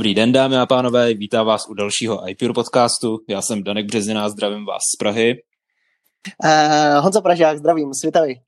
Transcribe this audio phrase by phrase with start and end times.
[0.00, 3.18] Dobrý den, dámy a pánové, vítám vás u dalšího iPure podcastu.
[3.28, 5.42] Já jsem Danek Březina, zdravím vás z Prahy.
[6.44, 8.40] Uh, Honza Pražák, zdravím, světavý.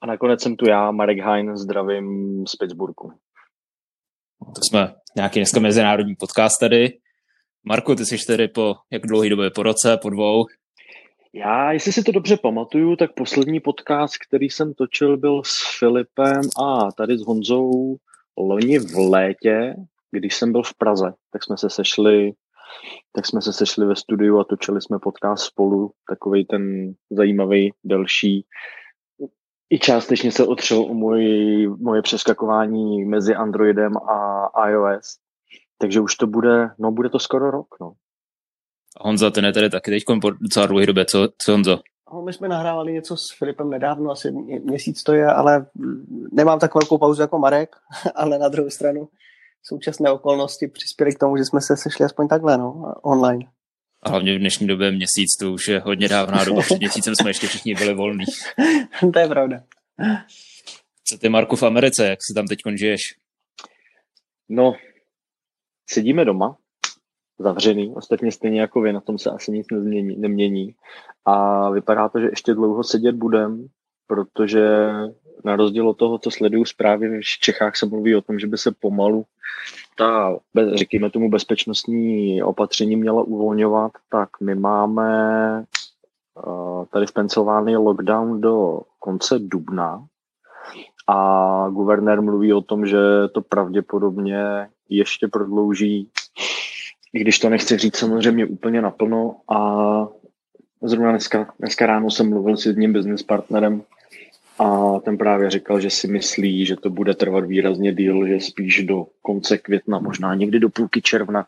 [0.00, 2.06] A nakonec jsem tu já, Marek Hein, zdravím
[2.46, 3.12] z Pittsburghu.
[4.54, 6.98] To jsme nějaký dneska mezinárodní podcast tady.
[7.64, 9.50] Marku, ty jsi tady po jak dlouhý době?
[9.50, 10.44] Po roce, po dvou?
[11.32, 16.42] Já, jestli si to dobře pamatuju, tak poslední podcast, který jsem točil, byl s Filipem
[16.64, 17.96] a tady s Honzou
[18.38, 19.74] loni v létě,
[20.12, 22.32] když jsem byl v Praze, tak jsme se sešli
[23.12, 28.46] tak jsme se sešli ve studiu a točili jsme podcast spolu, takový ten zajímavý, delší.
[29.70, 35.18] I částečně se otřel o můj, moje přeskakování mezi Androidem a iOS.
[35.78, 37.92] Takže už to bude, no bude to skoro rok, no.
[39.00, 41.78] Honza, ten je tady taky teď po docela dlouhé době, co, co Honzo?
[42.14, 44.32] No, my jsme nahrávali něco s Filipem nedávno, asi
[44.64, 45.66] měsíc to je, ale
[46.32, 47.76] nemám tak velkou pauzu jako Marek,
[48.14, 49.08] ale na druhou stranu
[49.62, 53.44] současné okolnosti přispěly k tomu, že jsme se sešli aspoň takhle, no, online.
[54.02, 56.62] A hlavně v dnešní době měsíc, to už je hodně dávná doba.
[56.62, 58.24] Před měsícem jsme ještě všichni byli volní.
[59.12, 59.62] to je pravda.
[61.04, 62.06] Co ty, Marku, v Americe?
[62.06, 63.00] Jak si tam teď žiješ?
[64.48, 64.74] No,
[65.90, 66.56] sedíme doma,
[67.38, 70.74] zavřený, ostatně stejně jako vy, na tom se asi nic nezmění, nemění.
[71.24, 73.68] A vypadá to, že ještě dlouho sedět budem,
[74.12, 74.90] protože
[75.44, 78.58] na rozdíl od toho, co sleduju zprávy, v Čechách se mluví o tom, že by
[78.58, 79.24] se pomalu
[79.96, 80.36] ta,
[80.74, 85.08] řekněme tomu, bezpečnostní opatření měla uvolňovat, tak my máme
[86.46, 90.04] uh, tady v Pensylvánii lockdown do konce dubna
[91.08, 92.98] a guvernér mluví o tom, že
[93.32, 96.08] to pravděpodobně ještě prodlouží,
[97.14, 99.58] i když to nechci říct samozřejmě úplně naplno a
[100.82, 103.82] zrovna dneska, dneska ráno jsem mluvil s jedním business partnerem,
[104.62, 108.84] a ten právě říkal, že si myslí, že to bude trvat výrazně díl, že spíš
[108.84, 111.46] do konce května, možná někdy do půlky června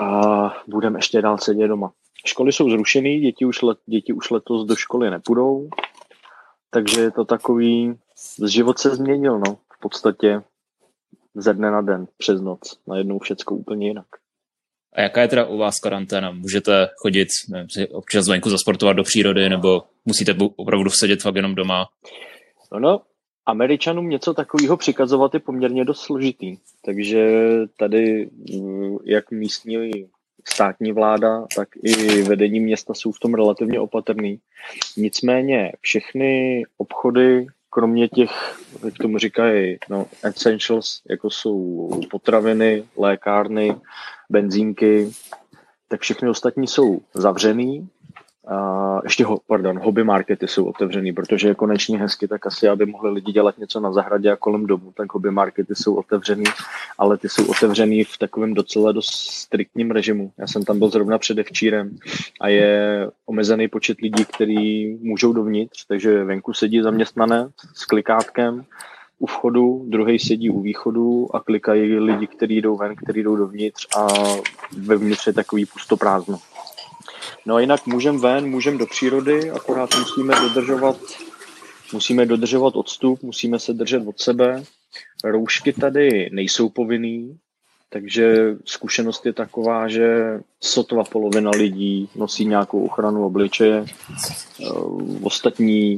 [0.00, 1.92] a budeme ještě dál sedět doma.
[2.26, 5.68] Školy jsou zrušené, děti už, let, děti už letos do školy nepůjdou,
[6.70, 7.98] takže je to takový,
[8.46, 10.42] život se změnil, no, v podstatě
[11.34, 14.06] ze dne na den, přes noc, najednou všecko úplně jinak.
[14.92, 16.30] A jaká je teda u vás karanténa?
[16.30, 21.86] Můžete chodit nevím, občas venku zasportovat do přírody, nebo musíte opravdu sedět fakt jenom doma?
[22.72, 23.00] No, no
[23.46, 26.56] Američanům něco takového přikazovat je poměrně dost složitý.
[26.84, 27.30] Takže
[27.78, 29.90] tady mm, jak místní
[30.48, 34.40] státní vláda, tak i vedení města jsou v tom relativně opatrný.
[34.96, 38.30] Nicméně všechny obchody, kromě těch,
[38.84, 43.74] jak tomu říkají, no, essentials, jako jsou potraviny, lékárny,
[44.30, 45.10] benzínky,
[45.88, 47.88] tak všechny ostatní jsou zavřený.
[48.48, 52.86] A ještě, ho, pardon, hobby markety jsou otevřený, protože je konečně hezky, tak asi, aby
[52.86, 56.44] mohli lidi dělat něco na zahradě a kolem domu, tak hobby markety jsou otevřený,
[56.98, 60.32] ale ty jsou otevřený v takovém docela dost striktním režimu.
[60.38, 61.96] Já jsem tam byl zrovna předevčírem
[62.40, 68.64] a je omezený počet lidí, kteří můžou dovnitř, takže venku sedí zaměstnanec s klikátkem,
[69.20, 73.86] u vchodu, druhý sedí u východu a klikají lidi, kteří jdou ven, kteří jdou dovnitř
[73.96, 74.06] a
[74.78, 76.38] vevnitř je takový pustoprázdno.
[77.46, 80.96] No a jinak můžeme ven, můžeme do přírody, akorát musíme dodržovat,
[81.92, 84.62] musíme dodržovat odstup, musíme se držet od sebe.
[85.24, 87.38] Roušky tady nejsou povinný,
[87.88, 94.68] takže zkušenost je taková, že sotva polovina lidí nosí nějakou ochranu obličeje, eh,
[95.22, 95.96] ostatní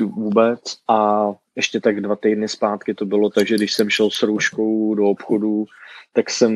[0.00, 4.22] vůbec a ještě tak dva týdny zpátky to bylo tak, že když jsem šel s
[4.22, 5.64] rouškou do obchodu,
[6.12, 6.54] tak jsem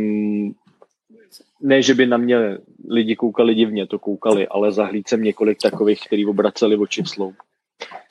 [1.60, 2.58] ne, že by na mě
[2.90, 7.34] lidi koukali divně, to koukali, ale zahlíd jsem několik takových, kteří obraceli oči slou.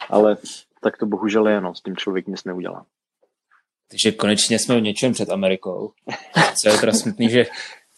[0.09, 0.37] Ale
[0.81, 2.85] tak to bohužel je, no, s tím člověk nic neudělá.
[3.89, 5.91] Takže konečně jsme v něčem před Amerikou.
[6.63, 7.43] Co je teda smutný, že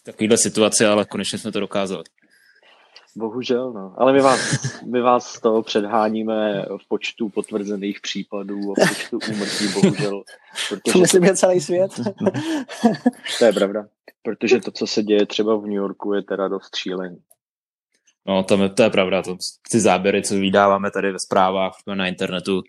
[0.00, 2.04] v takovéhle situaci, ale konečně jsme to dokázali.
[3.16, 3.94] Bohužel, no.
[3.96, 4.40] Ale my vás,
[4.84, 10.22] my vás z toho předháníme v počtu potvrzených případů a v počtu úmrtí, bohužel.
[10.68, 10.92] Protože...
[10.92, 11.90] To myslím je celý svět.
[13.38, 13.86] to je pravda.
[14.22, 17.22] Protože to, co se děje třeba v New Yorku, je teda dost šílený.
[18.26, 19.22] No, to, je, to je pravda.
[19.22, 19.36] To,
[19.70, 22.62] ty záběry, co vydáváme tady ve zprávách na internetu,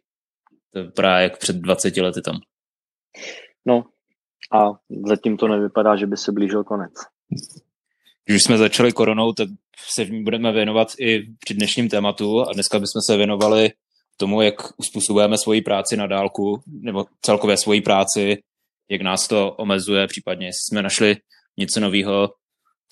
[0.74, 2.40] to je právě jak před 20 lety tam.
[3.66, 3.84] No,
[4.52, 4.70] a
[5.08, 6.94] zatím to nevypadá, že by se blížil konec.
[8.26, 9.48] Když jsme začali koronou, tak
[9.94, 13.72] se v ní budeme věnovat i při dnešním tématu a dneska bychom se věnovali
[14.18, 18.38] tomu, jak uspůsobujeme svoji práci na dálku, nebo celkově svoji práci,
[18.90, 21.18] jak nás to omezuje, případně jestli jsme našli
[21.58, 22.30] něco nového.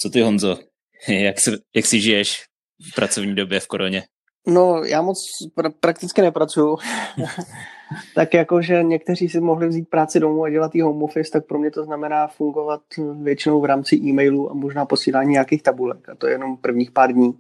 [0.02, 0.58] Co ty, Honzo?
[1.08, 2.44] Jak, se, jak si žiješ
[2.92, 4.04] v pracovní době v koroně?
[4.48, 5.18] No, já moc
[5.58, 6.78] pra- prakticky nepracuju.
[8.16, 11.46] tak jako, že někteří si mohli vzít práci domů a dělat jí home office, tak
[11.46, 12.82] pro mě to znamená fungovat
[13.22, 16.10] většinou v rámci e-mailu a možná posílání nějakých tabulek.
[16.10, 17.40] A to je jenom prvních pár dní.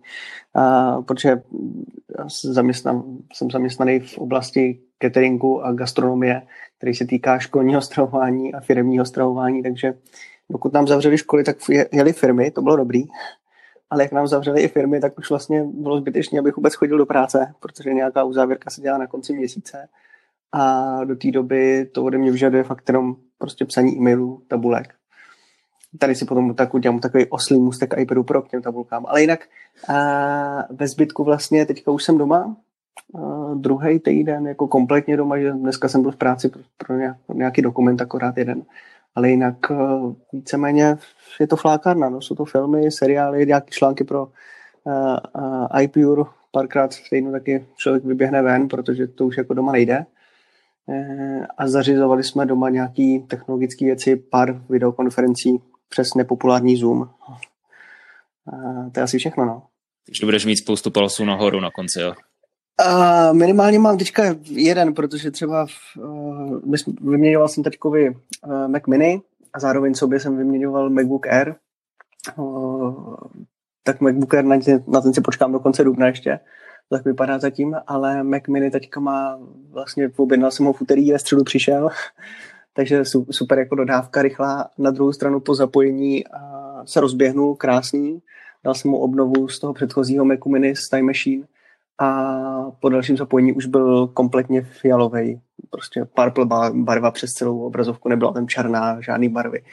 [0.56, 1.42] A, protože
[2.44, 3.04] zaměstnan,
[3.34, 6.42] jsem zaměstnaný v oblasti cateringu a gastronomie,
[6.78, 9.94] který se týká školního stravování a firmního stravování, takže
[10.51, 11.57] pokud nám zavřeli školy, tak
[11.92, 13.04] jeli firmy, to bylo dobrý,
[13.90, 17.06] ale jak nám zavřeli i firmy, tak už vlastně bylo zbytečné, abych vůbec chodil do
[17.06, 19.88] práce, protože nějaká uzávěrka se dělá na konci měsíce
[20.51, 24.94] a do té doby to ode mě vyžaduje fakt jenom prostě psaní e-mailů, tabulek.
[26.00, 29.06] Tady si potom tak udělám takový oslý můstek iPadu Pro k těm tabulkám.
[29.07, 29.40] Ale jinak
[29.88, 29.94] a
[30.69, 32.56] ve zbytku vlastně teďka už jsem doma,
[33.56, 36.96] druhý týden jako kompletně doma, že dneska jsem byl v práci pro, pro
[37.34, 38.63] nějaký dokument akorát jeden.
[39.16, 39.56] Ale jinak
[40.34, 40.98] víceméně
[41.40, 42.22] je to flákárna, no.
[42.22, 44.28] jsou to filmy, seriály, nějaké články pro
[44.84, 50.06] uh, uh, iPure, párkrát týdnu taky člověk vyběhne ven, protože to už jako doma nejde.
[50.89, 57.00] Uh, a zařizovali jsme doma nějaké technologické věci, pár videokonferencí přes nepopulární Zoom.
[57.00, 59.63] Uh, to je asi všechno, no.
[60.06, 62.13] Takže budeš mít spoustu palců nahoru na konci, jo?
[62.86, 69.21] Uh, minimálně mám teďka jeden, protože třeba v, uh, vyměňoval jsem teďkovi uh, Mac Mini
[69.53, 71.56] a zároveň sobě jsem vyměňoval MacBook Air.
[72.38, 73.15] Uh,
[73.83, 74.57] tak MacBook Air na
[74.88, 76.39] na ten si počkám do konce dubna ještě,
[76.89, 79.39] tak vypadá zatím, ale Mac Mini teďka má,
[79.69, 81.89] vlastně objednal jsem ho v úterý, ve středu přišel,
[82.74, 84.69] takže super jako dodávka rychlá.
[84.77, 86.24] Na druhou stranu po zapojení
[86.86, 88.21] se rozběhnul krásný,
[88.63, 91.45] dal jsem mu obnovu z toho předchozího Macu Mini z Time Machine,
[92.00, 95.41] a po dalším zapojení už byl kompletně fialový.
[95.69, 99.63] Prostě purple barva přes celou obrazovku, nebyla tam černá, žádný barvy.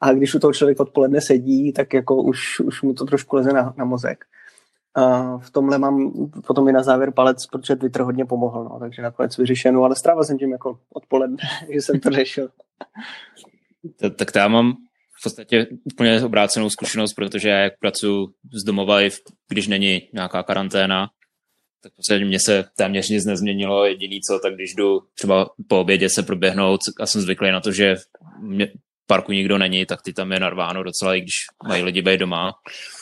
[0.00, 3.52] A když u toho člověk odpoledne sedí, tak jako už, už mu to trošku leze
[3.52, 4.24] na, na mozek.
[4.96, 6.12] A v tomhle mám
[6.46, 10.24] potom i na závěr palec, protože Twitter hodně pomohl, no, takže nakonec vyřešeno, ale strávil
[10.24, 11.36] jsem tím jako odpoledne,
[11.72, 12.48] že jsem to řešil.
[14.18, 14.72] Tak to já mám
[15.20, 18.98] v podstatě úplně obrácenou zkušenost, protože já jak pracuji z domova,
[19.48, 21.08] když není nějaká karanténa,
[21.82, 23.84] tak prostě mě se téměř nic nezměnilo.
[23.84, 27.72] Jediný co, tak když jdu třeba po obědě se proběhnout a jsem zvyklý na to,
[27.72, 28.02] že v
[29.06, 31.34] parku nikdo není, tak ty tam je narváno docela, i když
[31.68, 32.52] mají lidi být doma.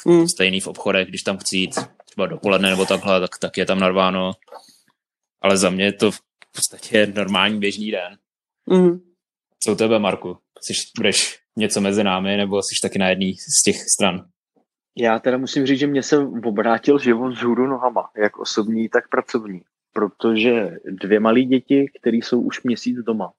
[0.06, 0.28] Mm.
[0.28, 1.74] Stejný v obchodech, když tam chci jít
[2.04, 4.32] třeba dopoledne nebo takhle, tak, tak je tam narváno.
[5.42, 6.20] Ale za mě je to v
[6.52, 8.18] podstatě normální běžný den.
[8.66, 9.00] Mm.
[9.62, 10.38] Co u tebe, Marku?
[10.62, 14.24] Jsi, budeš něco mezi námi, nebo jsi taky na jedné z těch stran?
[14.96, 19.08] Já teda musím říct, že mě se obrátil život z hůru nohama, jak osobní, tak
[19.08, 19.60] pracovní.
[19.92, 23.32] Protože dvě malé děti, které jsou už měsíc doma.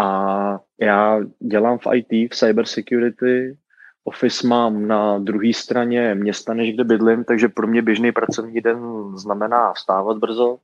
[0.00, 3.56] A já dělám v IT, v cyber security,
[4.04, 8.80] office mám na druhé straně města, než kde bydlím, takže pro mě běžný pracovní den
[9.16, 10.56] znamená vstávat brzo,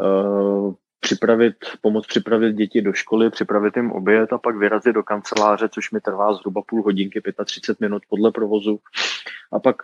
[0.00, 5.68] eh, připravit, pomoct připravit děti do školy, připravit jim oběd a pak vyrazit do kanceláře,
[5.68, 8.78] což mi trvá zhruba půl hodinky, 35 minut podle provozu.
[9.52, 9.76] A pak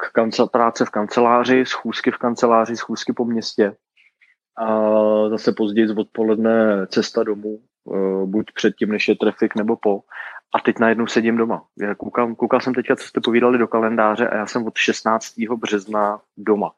[0.52, 3.76] práce v kanceláři, schůzky v kanceláři, schůzky po městě.
[4.56, 7.60] A zase později z odpoledne cesta domů,
[7.94, 10.00] eh, buď předtím, než je trafik, nebo po.
[10.54, 11.64] A teď najednou sedím doma.
[11.80, 15.56] Já koukal, koukal jsem teďka, co jste povídali do kalendáře a já jsem od 16.
[15.56, 16.72] března doma.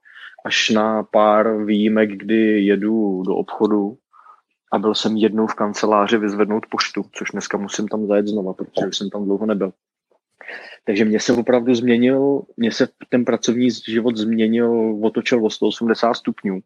[0.47, 3.97] Až na pár výjimek, kdy jedu do obchodu,
[4.75, 8.87] a byl jsem jednou v kanceláři vyzvednout poštu, což dneska musím tam zajet znova, protože
[8.89, 9.73] už jsem tam dlouho nebyl.
[10.85, 16.61] Takže mě se opravdu změnil, mě se ten pracovní život změnil, otočil o 180 stupňů.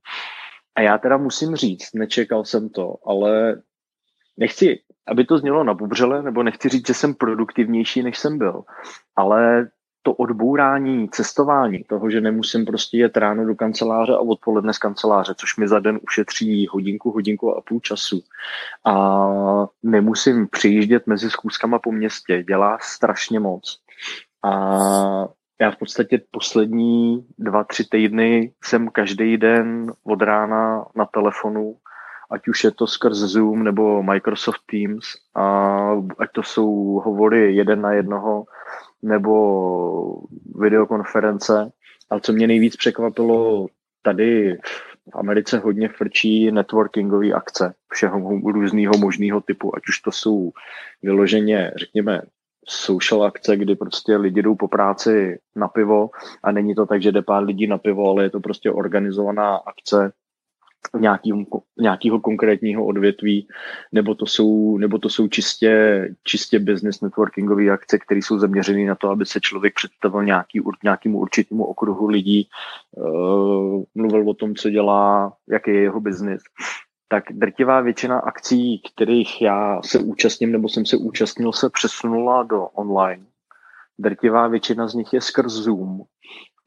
[0.78, 3.62] A já teda musím říct, nečekal jsem to, ale
[4.36, 8.62] nechci, aby to znělo na bubřele, nebo nechci říct, že jsem produktivnější, než jsem byl,
[9.16, 9.68] ale
[10.02, 15.34] to odbourání cestování, toho, že nemusím prostě jet ráno do kanceláře a odpoledne z kanceláře,
[15.36, 18.20] což mi za den ušetří hodinku, hodinku a půl času.
[18.84, 19.28] A
[19.82, 23.78] nemusím přijíždět mezi schůzkama po městě, dělá strašně moc.
[24.44, 24.78] A
[25.60, 31.76] já v podstatě poslední dva, tři týdny jsem každý den od rána na telefonu,
[32.30, 35.42] ať už je to skrz Zoom nebo Microsoft Teams, a
[36.18, 36.74] ať to jsou
[37.04, 38.44] hovory jeden na jednoho,
[39.02, 40.20] nebo
[40.60, 41.72] videokonference.
[42.10, 43.66] Ale co mě nejvíc překvapilo,
[44.02, 44.58] tady
[45.12, 50.50] v Americe hodně frčí networkingové akce všeho různého možného typu, ať už to jsou
[51.02, 52.22] vyloženě, řekněme,
[52.68, 56.10] social akce, kdy prostě lidi jdou po práci na pivo
[56.42, 59.56] a není to tak, že jde pár lidí na pivo, ale je to prostě organizovaná
[59.56, 60.12] akce
[60.98, 61.44] nějakého,
[61.78, 63.48] nějakého konkrétního odvětví,
[63.92, 68.94] nebo to jsou, nebo to jsou čistě, čistě business networkingové akce, které jsou zaměřené na
[68.94, 72.48] to, aby se člověk představil nějaký, nějakému určitému okruhu lidí,
[72.90, 76.42] uh, mluvil o tom, co dělá, jaký je jeho biznis.
[77.08, 82.66] Tak drtivá většina akcí, kterých já se účastním nebo jsem se účastnil, se přesunula do
[82.66, 83.26] online.
[83.98, 86.02] Drtivá většina z nich je skrz Zoom.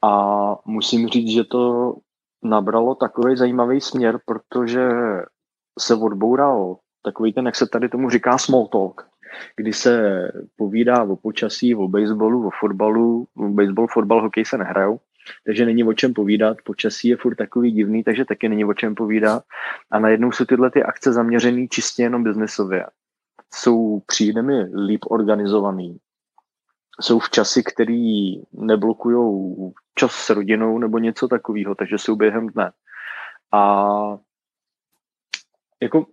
[0.02, 0.34] A
[0.66, 1.94] musím říct, že to
[2.42, 4.88] nabralo takový zajímavý směr, protože
[5.78, 9.06] se odboural takový ten, jak se tady tomu říká, small talk,
[9.56, 10.12] kdy se
[10.56, 13.26] povídá o počasí, o baseballu, o fotbalu.
[13.36, 15.00] Baseball, fotbal, hokej se nehrajou,
[15.46, 16.56] takže není o čem povídat.
[16.64, 19.44] Počasí je furt takový divný, takže taky není o čem povídat.
[19.90, 22.86] A najednou jsou tyhle ty akce zaměřené čistě jenom biznesově.
[23.54, 25.98] Jsou, přijde mi, líp organizovaný.
[27.00, 32.72] Jsou v časy, který neblokují čas s rodinou nebo něco takového, takže jsou během dne.
[33.52, 33.86] A
[35.82, 36.06] jako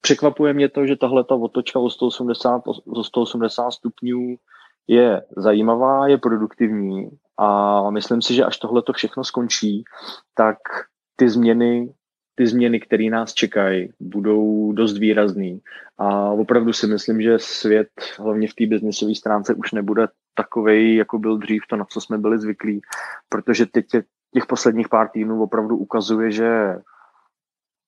[0.00, 4.36] překvapuje mě to, že tahle ta otočka o 180, o 180 stupňů
[4.88, 9.84] je zajímavá, je produktivní a myslím si, že až tohle to všechno skončí,
[10.34, 10.58] tak
[11.16, 11.94] ty změny,
[12.34, 15.60] ty změny, které nás čekají, budou dost výrazný.
[15.98, 21.18] A opravdu si myslím, že svět, hlavně v té biznesové stránce, už nebude takovej, jako
[21.18, 22.80] byl dřív, to, na co jsme byli zvyklí,
[23.28, 23.86] protože teď
[24.34, 26.76] těch posledních pár týdnů opravdu ukazuje, že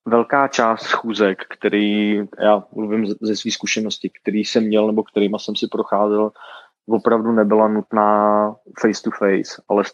[0.04, 5.56] velká část schůzek, který, já mluvím ze své zkušenosti, který jsem měl nebo kterýma jsem
[5.56, 6.30] si procházel,
[6.88, 9.84] opravdu nebyla nutná face to face, ale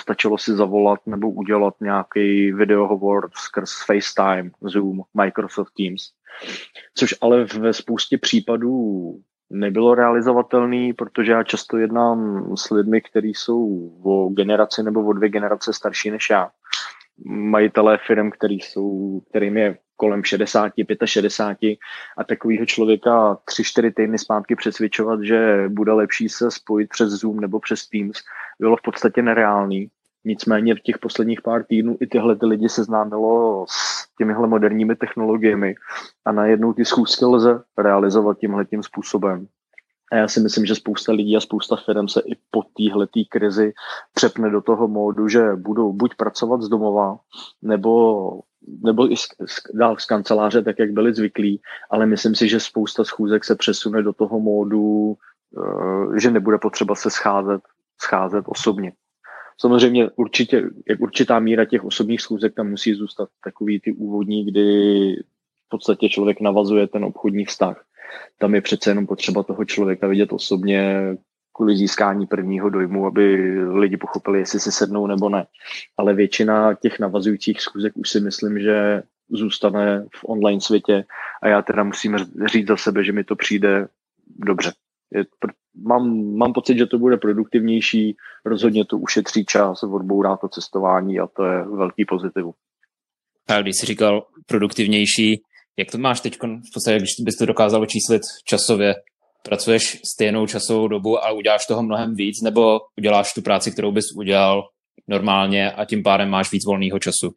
[0.00, 6.02] stačilo si zavolat nebo udělat nějaký videohovor skrz FaceTime, Zoom, Microsoft Teams.
[6.94, 9.14] Což ale ve spoustě případů
[9.50, 15.28] nebylo realizovatelný, protože já často jednám s lidmi, kteří jsou o generaci nebo o dvě
[15.28, 16.50] generace starší než já.
[17.26, 20.72] Majitelé firm, který jsou, kterým je kolem 60,
[21.04, 21.78] 65
[22.18, 27.60] a takového člověka 3-4 týdny zpátky přesvědčovat, že bude lepší se spojit přes Zoom nebo
[27.60, 28.18] přes Teams,
[28.60, 29.90] bylo v podstatě nereálný.
[30.24, 35.74] Nicméně v těch posledních pár týdnů i tyhle ty lidi seznámilo s těmihle moderními technologiemi
[36.24, 39.46] a najednou ty schůzky lze realizovat tímhle tím způsobem.
[40.12, 43.72] A já si myslím, že spousta lidí a spousta firm se i po téhle krizi
[44.14, 47.18] přepne do toho módu, že budou buď pracovat z domova,
[47.62, 48.42] nebo,
[48.84, 52.60] nebo i z, z, dál z kanceláře, tak jak byli zvyklí, ale myslím si, že
[52.60, 55.16] spousta schůzek se přesune do toho módu,
[55.58, 57.60] eh, že nebude potřeba se scházet,
[58.02, 58.92] scházet osobně.
[59.60, 64.62] Samozřejmě určitě, jak určitá míra těch osobních schůzek tam musí zůstat takový ty úvodní, kdy
[65.66, 67.84] v podstatě člověk navazuje ten obchodní vztah.
[68.38, 71.14] Tam je přece jenom potřeba toho člověka vidět osobně
[71.52, 73.36] kvůli získání prvního dojmu, aby
[73.68, 75.46] lidi pochopili, jestli si sednou nebo ne.
[75.96, 81.04] Ale většina těch navazujících schůzek už si myslím, že zůstane v online světě
[81.42, 82.16] a já teda musím
[82.46, 83.88] říct za sebe, že mi to přijde
[84.38, 84.72] dobře.
[85.14, 85.24] Je,
[85.82, 91.26] mám, mám pocit, že to bude produktivnější, rozhodně to ušetří čas, odbourá to cestování a
[91.26, 92.44] to je velký pozitiv.
[93.48, 95.42] A když jsi říkal produktivnější,
[95.76, 98.94] jak to máš teď, v podstatě, když bys to dokázal číslit časově,
[99.42, 104.04] pracuješ stejnou časovou dobu a uděláš toho mnohem víc, nebo uděláš tu práci, kterou bys
[104.16, 104.62] udělal
[105.08, 107.30] normálně a tím pádem máš víc volného času?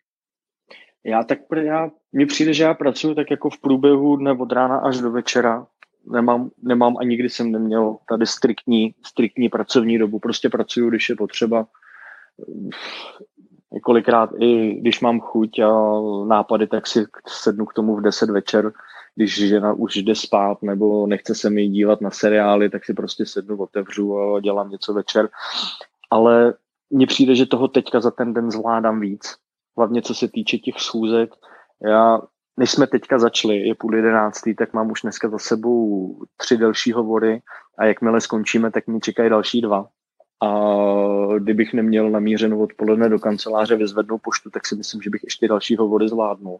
[1.05, 4.77] Já tak, já, mně přijde, že já pracuji tak jako v průběhu dne od rána
[4.77, 5.67] až do večera
[6.11, 10.19] nemám, nemám a nikdy jsem neměl tady striktní, striktní pracovní dobu.
[10.19, 11.67] Prostě pracuju, když je potřeba.
[13.71, 15.71] Několikrát i když mám chuť a
[16.27, 18.71] nápady, tak si sednu k tomu v 10 večer,
[19.15, 23.25] když žena už jde spát nebo nechce se mi dívat na seriály, tak si prostě
[23.25, 25.29] sednu, otevřu a dělám něco večer.
[26.11, 26.53] Ale
[26.89, 29.35] mně přijde, že toho teďka za ten den zvládám víc.
[29.77, 31.29] Hlavně co se týče těch schůzek.
[31.85, 32.21] Já
[32.57, 36.91] než jsme teďka začali, je půl jedenáctý, tak mám už dneska za sebou tři delší
[36.91, 37.41] hovory
[37.77, 39.87] a jakmile skončíme, tak mi čekají další dva.
[40.43, 40.49] A
[41.39, 45.75] kdybych neměl namířenou odpoledne do kanceláře vyzvednout poštu, tak si myslím, že bych ještě další
[45.75, 46.59] hovory zvládnul.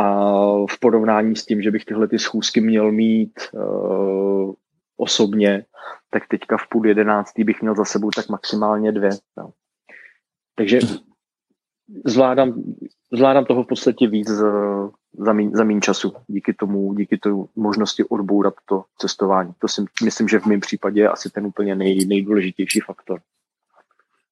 [0.00, 0.34] A
[0.70, 4.52] v porovnání s tím, že bych tyhle ty schůzky měl mít uh,
[4.96, 5.64] osobně,
[6.10, 9.10] tak teďka v půl jedenáctý bych měl za sebou tak maximálně dvě.
[9.36, 9.50] No.
[10.54, 10.78] Takže
[12.06, 12.62] zvládám,
[13.12, 14.28] zvládám toho v podstatě víc
[15.18, 19.52] za méně za mín času díky tomu, díky tomu možnosti odbourat to cestování.
[19.58, 23.20] To si myslím, že v mém případě je asi ten úplně nej, nejdůležitější faktor.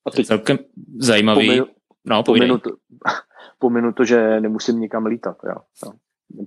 [0.07, 0.59] A teď celkem
[0.99, 1.47] zajímavý.
[1.47, 1.67] Pominu,
[2.05, 2.71] no, pominu, to,
[3.59, 5.37] pominu to, že nemusím nikam lítat.
[5.45, 5.93] Já, já.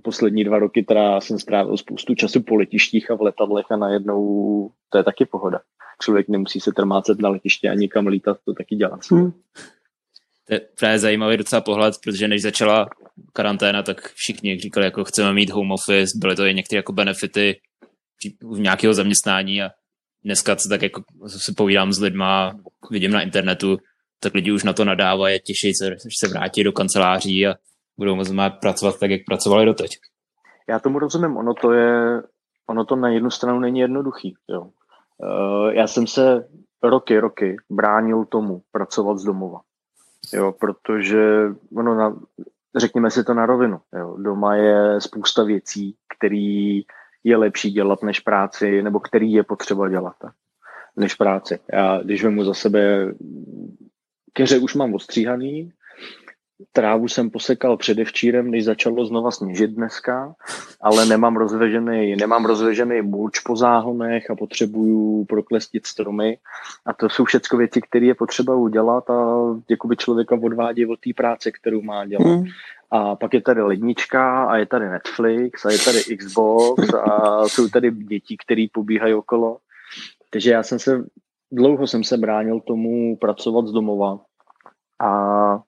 [0.02, 4.70] Poslední dva roky teda jsem strávil spoustu času po letištích a v letadlech a najednou
[4.88, 5.60] to je taky pohoda.
[6.02, 8.98] Člověk nemusí se trmácet na letiště a nikam lítat, to taky dělá.
[9.10, 9.32] Hmm.
[10.48, 12.88] To je právě zajímavý docela pohled, protože než začala
[13.32, 17.60] karanténa, tak všichni říkali, jako chceme mít home office, byly to i některé jako benefity
[18.42, 19.70] v nějakého zaměstnání a
[20.24, 22.54] dneska co tak jako se povídám s lidma,
[22.90, 23.78] vidím na internetu,
[24.22, 27.54] tak lidi už na to nadávají a těší se, že se vrátí do kanceláří a
[27.98, 29.90] budou moct pracovat tak, jak pracovali doteď.
[30.68, 32.22] Já tomu rozumím, ono to je,
[32.66, 34.34] ono to na jednu stranu není jednoduchý.
[34.48, 34.60] Jo.
[34.62, 36.48] Uh, já jsem se
[36.82, 39.60] roky, roky bránil tomu pracovat z domova.
[40.32, 42.16] Jo, protože ono na,
[42.76, 43.80] řekněme si to na rovinu.
[43.98, 44.16] Jo.
[44.18, 46.80] Doma je spousta věcí, které
[47.24, 50.16] je lepší dělat než práci, nebo který je potřeba dělat
[50.96, 51.58] než práci.
[51.72, 53.12] Já, když vemu za sebe,
[54.32, 55.72] keře už mám ostříhaný,
[56.72, 60.34] Trávu jsem posekal předevčírem, když začalo znova sněžit dneska,
[60.80, 66.38] ale nemám rozvežený, nemám rozvežený mulč po záhonech a potřebuju proklestit stromy.
[66.86, 69.36] A to jsou všechno věci, které je potřeba udělat a
[69.70, 72.26] jakoby člověka odvádí od té práce, kterou má dělat.
[72.26, 72.44] Mm.
[72.90, 77.68] A pak je tady lednička a je tady Netflix a je tady Xbox a jsou
[77.68, 79.58] tady děti, které pobíhají okolo.
[80.30, 81.04] Takže já jsem se,
[81.52, 84.18] dlouho jsem se bránil tomu pracovat z domova.
[85.00, 85.60] A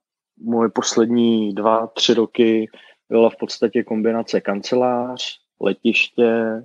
[0.45, 2.69] moje poslední dva, tři roky
[3.09, 6.65] byla v podstatě kombinace kancelář, letiště,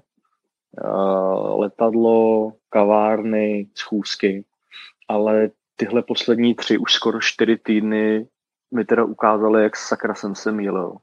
[1.56, 4.46] letadlo, kavárny, schůzky.
[5.08, 8.28] Ale tyhle poslední tři, už skoro čtyři týdny
[8.74, 10.96] mi teda ukázaly, jak sakra jsem se mýlil.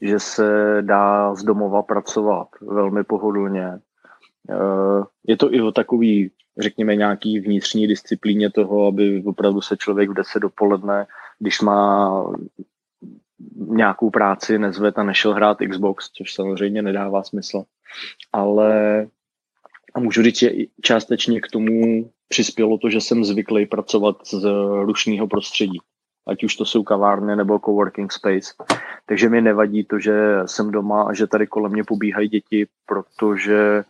[0.00, 3.78] Že se dá z domova pracovat velmi pohodlně.
[5.26, 10.14] Je to i o takový, řekněme, nějaký vnitřní disciplíně toho, aby opravdu se člověk v
[10.14, 11.06] 10 dopoledne
[11.38, 12.32] když má
[13.54, 17.62] nějakou práci nezvet a nešel hrát Xbox, což samozřejmě nedává smysl.
[18.32, 19.06] Ale
[19.94, 20.50] a můžu říct, že
[20.82, 24.44] částečně k tomu přispělo to, že jsem zvyklý pracovat z
[24.82, 25.78] rušního prostředí.
[26.26, 28.54] Ať už to jsou kavárny nebo coworking space.
[29.06, 30.12] Takže mi nevadí to, že
[30.46, 33.84] jsem doma a že tady kolem mě pobíhají děti, protože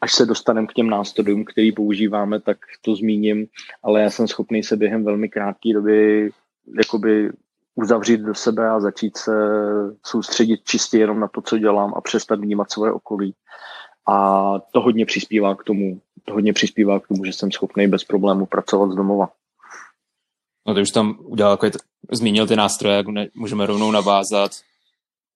[0.00, 3.46] až se dostaneme k těm nástrojům, který používáme, tak to zmíním,
[3.82, 6.30] ale já jsem schopný se během velmi krátké doby
[6.78, 7.30] jakoby
[7.74, 9.32] uzavřít do sebe a začít se
[10.06, 13.34] soustředit čistě jenom na to, co dělám a přestat vnímat svoje okolí.
[14.08, 18.04] A to hodně přispívá k tomu, to hodně přispívá k tomu, že jsem schopný bez
[18.04, 19.28] problému pracovat z domova.
[20.68, 21.78] No ty už tam udělal, jako
[22.12, 24.50] zmínil ty nástroje, jak můžeme rovnou navázat.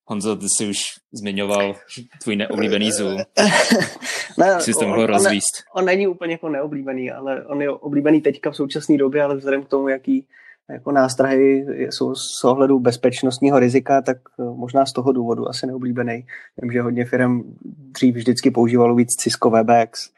[0.06, 0.78] Honzo, ty jsi už
[1.12, 1.74] zmiňoval
[2.22, 3.16] tvůj neoblíbený Zoom.
[4.38, 5.54] ne, jsi to mohl rozvíst.
[5.74, 9.36] On, on není úplně jako neoblíbený, ale on je oblíbený teďka v současné době, ale
[9.36, 10.26] vzhledem k tomu, jaký
[10.70, 16.26] jako nástrahy jsou z ohledu bezpečnostního rizika, tak eh, možná z toho důvodu asi neoblíbený.
[16.62, 20.10] Vím, že hodně firm dřív vždycky používalo víc Cisco WebEx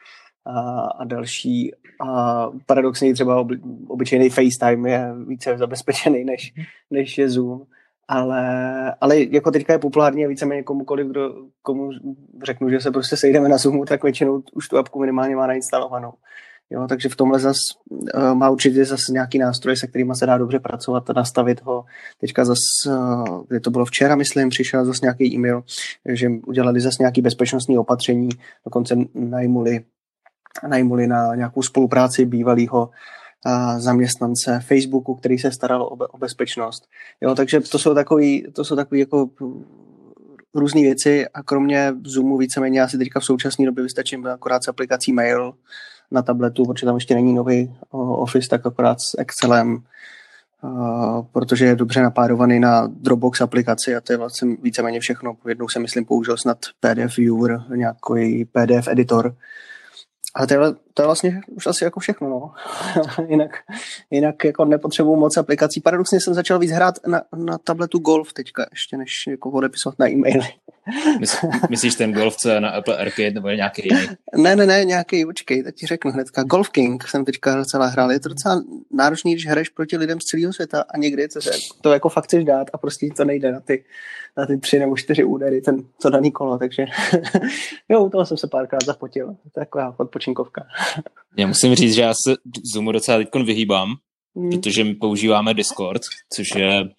[0.45, 1.71] a, a další.
[2.07, 6.53] A paradoxně třeba oby, obyčejný FaceTime je více zabezpečený než,
[6.91, 7.65] než je Zoom.
[8.07, 11.89] Ale, ale jako teďka je populární a víceméně komukoliv, kdo, komu
[12.43, 16.13] řeknu, že se prostě sejdeme na Zoomu, tak většinou už tu apku minimálně má nainstalovanou.
[16.69, 17.57] Jo, takže v tomhle zas
[17.91, 21.85] uh, má určitě zase nějaký nástroj, se kterými se dá dobře pracovat a nastavit ho.
[22.19, 25.63] Teďka zase, uh, kdy to bylo včera, myslím, přišel zase nějaký e-mail,
[26.09, 28.29] že udělali zase nějaký bezpečnostní opatření,
[28.65, 29.85] dokonce najmuli,
[30.67, 32.93] najmuli na nějakou spolupráci bývalého uh,
[33.77, 36.87] zaměstnance Facebooku, který se staral o, be- o bezpečnost.
[37.21, 39.29] Jo, takže to jsou takový, to jsou takový jako
[40.53, 45.13] různé věci a kromě Zoomu víceméně asi teďka v současné době vystačím akorát s aplikací
[45.13, 45.53] Mail,
[46.11, 49.83] na tabletu, protože tam ještě není nový Office, tak akorát s Excelem,
[51.31, 55.37] protože je dobře napárovaný na Dropbox aplikaci a to je vlastně víceméně všechno.
[55.47, 59.35] Jednou jsem, myslím, použil snad PDF Viewer, nějaký PDF editor,
[60.37, 60.59] ale to je,
[60.93, 62.51] to je vlastně už asi jako všechno, no.
[63.29, 63.51] jinak,
[64.11, 65.81] jinak jako nepotřebuji moc aplikací.
[65.81, 70.09] Paradoxně jsem začal víc hrát na, na tabletu Golf teďka, ještě než jako odepisovat na
[70.09, 70.47] e-maily.
[71.69, 74.07] Myslíš ten Golf, co je na Apple Arcade nebo nějaký jiný?
[74.35, 76.43] ne, ne, ne, nějaký, počkej, teď ti řeknu hnedka.
[76.43, 78.11] Golf King jsem teďka docela hrál.
[78.11, 81.39] Je to docela náročný, když hraješ proti lidem z celého světa a někdy to,
[81.81, 83.83] to jako fakt chceš dát a prostě to nejde na ty,
[84.37, 86.85] na ty tři nebo čtyři údery, ten, to daný kolo, takže
[87.89, 89.25] jo, u toho jsem se párkrát zapotil.
[89.27, 90.65] To je taková odpočinkovka.
[91.37, 92.35] já musím říct, že já se
[92.73, 93.95] Zoomu docela teď vyhýbám,
[94.35, 94.49] hmm.
[94.49, 96.01] protože my používáme Discord,
[96.33, 96.89] což je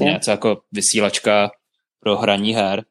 [0.00, 1.50] něco jako vysílačka
[2.00, 2.84] pro hraní her.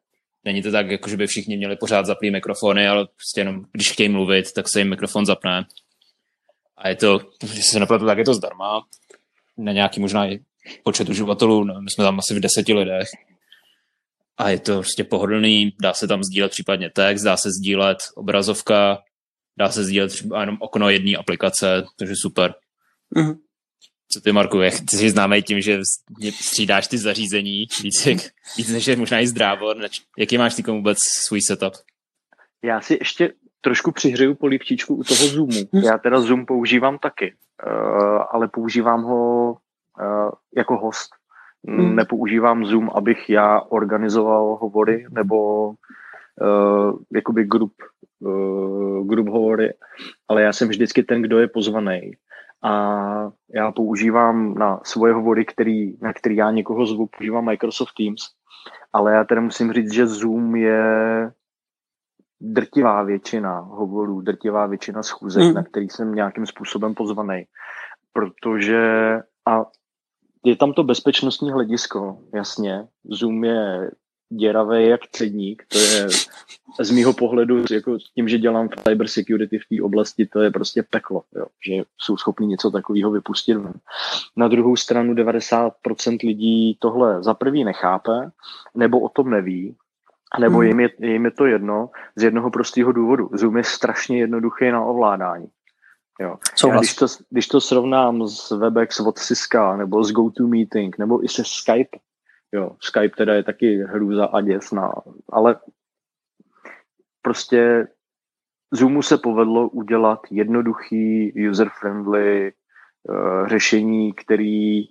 [0.46, 3.92] Není to tak, jako že by všichni měli pořád zaplý mikrofony, ale prostě jenom, když
[3.92, 5.66] chtějí mluvit, tak se jim mikrofon zapne.
[6.78, 8.86] A je to, když se nepletu, tak je to zdarma.
[9.58, 10.40] Na nějaký možná i
[10.84, 13.08] počet uživatelů, no, my jsme tam asi v deseti lidech.
[14.38, 18.98] A je to prostě pohodlný, dá se tam sdílet případně text, dá se sdílet obrazovka,
[19.60, 22.54] dá se sdílet třeba jenom okno jedné aplikace, takže super.
[23.16, 23.38] Mm-hmm.
[24.14, 25.80] Co ty, Marku, jak ty jsi známý tím, že
[26.32, 28.18] střídáš ty zařízení víc, jak,
[28.58, 29.74] víc než je možná i zdrávo.
[30.18, 31.74] Jaký máš ty vůbec svůj setup?
[32.64, 35.70] Já si ještě trošku přihřeju polivčičku u toho Zoomu.
[35.84, 37.34] Já teda Zoom používám taky,
[37.68, 41.10] uh, ale používám ho uh, jako host.
[41.68, 41.96] Hmm.
[41.96, 47.74] Nepoužívám Zoom, abych já organizoval hovory nebo uh, jakoby grup,
[48.20, 49.74] uh, grup hovory,
[50.28, 52.12] ale já jsem vždycky ten, kdo je pozvaný.
[52.64, 58.22] A já používám na svoje hovory, který, na který já někoho zvu, používám Microsoft Teams,
[58.94, 61.32] ale já teda musím říct, že Zoom je
[62.42, 65.54] drtivá většina hovorů, drtivá většina schůzek, mm.
[65.54, 67.46] na který jsem nějakým způsobem pozvaný.
[68.14, 68.82] Protože
[69.46, 69.66] a
[70.46, 72.88] je tam to bezpečnostní hledisko, jasně.
[73.04, 73.92] Zoom je
[74.30, 76.08] děravý jak cedník, to je
[76.82, 80.52] z mýho pohledu, jako tím, že dělám v cyber security v té oblasti, to je
[80.52, 83.74] prostě peklo, jo, že jsou schopni něco takového vypustit ven.
[84.36, 88.32] Na druhou stranu 90% lidí tohle za prvý nechápe,
[88.76, 89.76] nebo o tom neví,
[90.40, 90.68] nebo hmm.
[90.68, 93.30] jim, je, jim je to jedno z jednoho prostého důvodu.
[93.34, 95.48] Zoom je strašně jednoduchý na ovládání.
[96.20, 96.38] Jo.
[96.68, 101.28] Já, když, to, když to srovnám s Webex od Cisco, nebo s GoToMeeting, nebo i
[101.28, 101.98] se Skype,
[102.52, 104.94] jo, Skype teda je taky hrůza a děsná,
[105.30, 105.60] ale
[107.22, 107.88] prostě
[108.74, 112.52] Zoomu se povedlo udělat jednoduchý, user-friendly
[113.10, 114.86] uh, řešení, který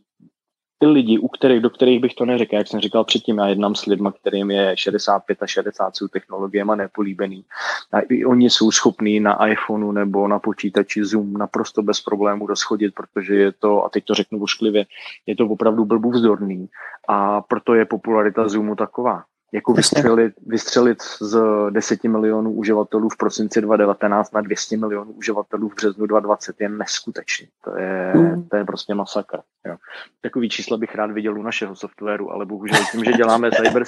[0.80, 3.74] ty lidi, u kterých, do kterých bych to neřekl, jak jsem říkal předtím, já jednám
[3.74, 7.44] s lidmi, kterým je 65 a 60, jsou technologiemi nepolíbený.
[7.92, 12.94] A i oni jsou schopní na iPhoneu nebo na počítači Zoom naprosto bez problémů rozchodit,
[12.94, 14.86] protože je to, a teď to řeknu vošklivě,
[15.26, 16.68] je to opravdu blbů vzdorný.
[17.08, 19.24] A proto je popularita Zoomu taková.
[19.52, 25.74] Jako vystřelit, vystřelit z 10 milionů uživatelů v prosinci 2019 na 200 milionů uživatelů v
[25.74, 27.48] březnu 2020 je neskutečný.
[27.64, 28.48] To je, mm.
[28.48, 29.38] to je prostě masakr.
[29.66, 29.76] Jo.
[30.20, 33.84] Takový čísla bych rád viděl u našeho softwaru, ale bohužel tím, že děláme cyber,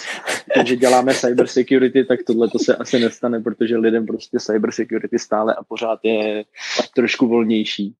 [0.55, 4.72] tím, že děláme cyber security, tak tohle to se asi nestane, protože lidem prostě cyber
[4.72, 6.44] security stále a pořád je
[6.94, 7.94] trošku volnější.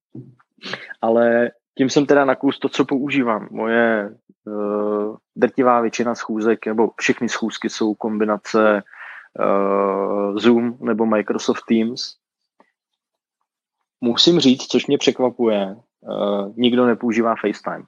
[1.01, 3.47] Ale tím jsem teda nakus to, co používám.
[3.51, 8.83] Moje uh, drtivá většina schůzek, nebo všechny schůzky jsou kombinace
[9.39, 12.15] uh, Zoom nebo Microsoft Teams.
[14.01, 17.85] Musím říct, což mě překvapuje, uh, nikdo nepoužívá FaceTime.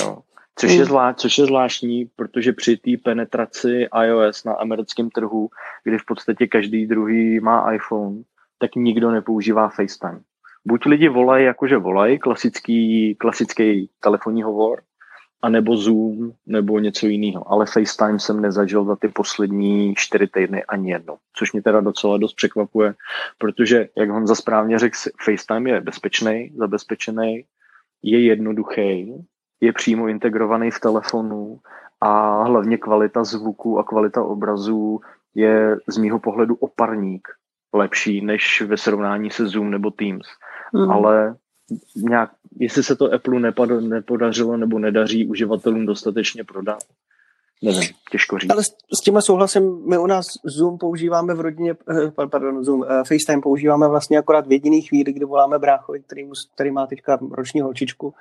[0.00, 0.18] Jo.
[0.60, 5.50] Což je, zvlá, což je zvláštní, protože při té penetraci iOS na americkém trhu,
[5.84, 8.22] kdy v podstatě každý druhý má iPhone,
[8.58, 10.20] tak nikdo nepoužívá FaceTime.
[10.66, 14.82] Buď lidi volají, jakože volají, klasický, klasický telefonní hovor,
[15.42, 17.52] anebo Zoom, nebo něco jiného.
[17.52, 22.18] Ale FaceTime jsem nezažil za ty poslední čtyři týdny ani jedno, což mě teda docela
[22.18, 22.94] dost překvapuje,
[23.38, 27.44] protože, jak Honza správně řekl, FaceTime je bezpečný, zabezpečený,
[28.02, 29.14] je jednoduchý,
[29.60, 31.58] je přímo integrovaný v telefonu
[32.00, 35.00] a hlavně kvalita zvuku a kvalita obrazů
[35.34, 37.28] je z mýho pohledu oparník
[37.72, 40.26] lepší než ve srovnání se Zoom nebo Teams.
[40.72, 40.90] Mm.
[40.90, 41.36] Ale
[41.96, 46.78] nějak, jestli se to Apple nepad, nepodařilo nebo nedaří uživatelům dostatečně prodat,
[47.62, 48.50] nevím, těžko říct.
[48.50, 48.68] Ale s,
[49.00, 53.42] s tímhle souhlasem, my u nás Zoom používáme v rodině, eh, pardon, Zoom, uh, FaceTime
[53.42, 58.14] používáme vlastně akorát v jediný chvíli, kdy voláme bráchovi, který, který má teďka roční holčičku,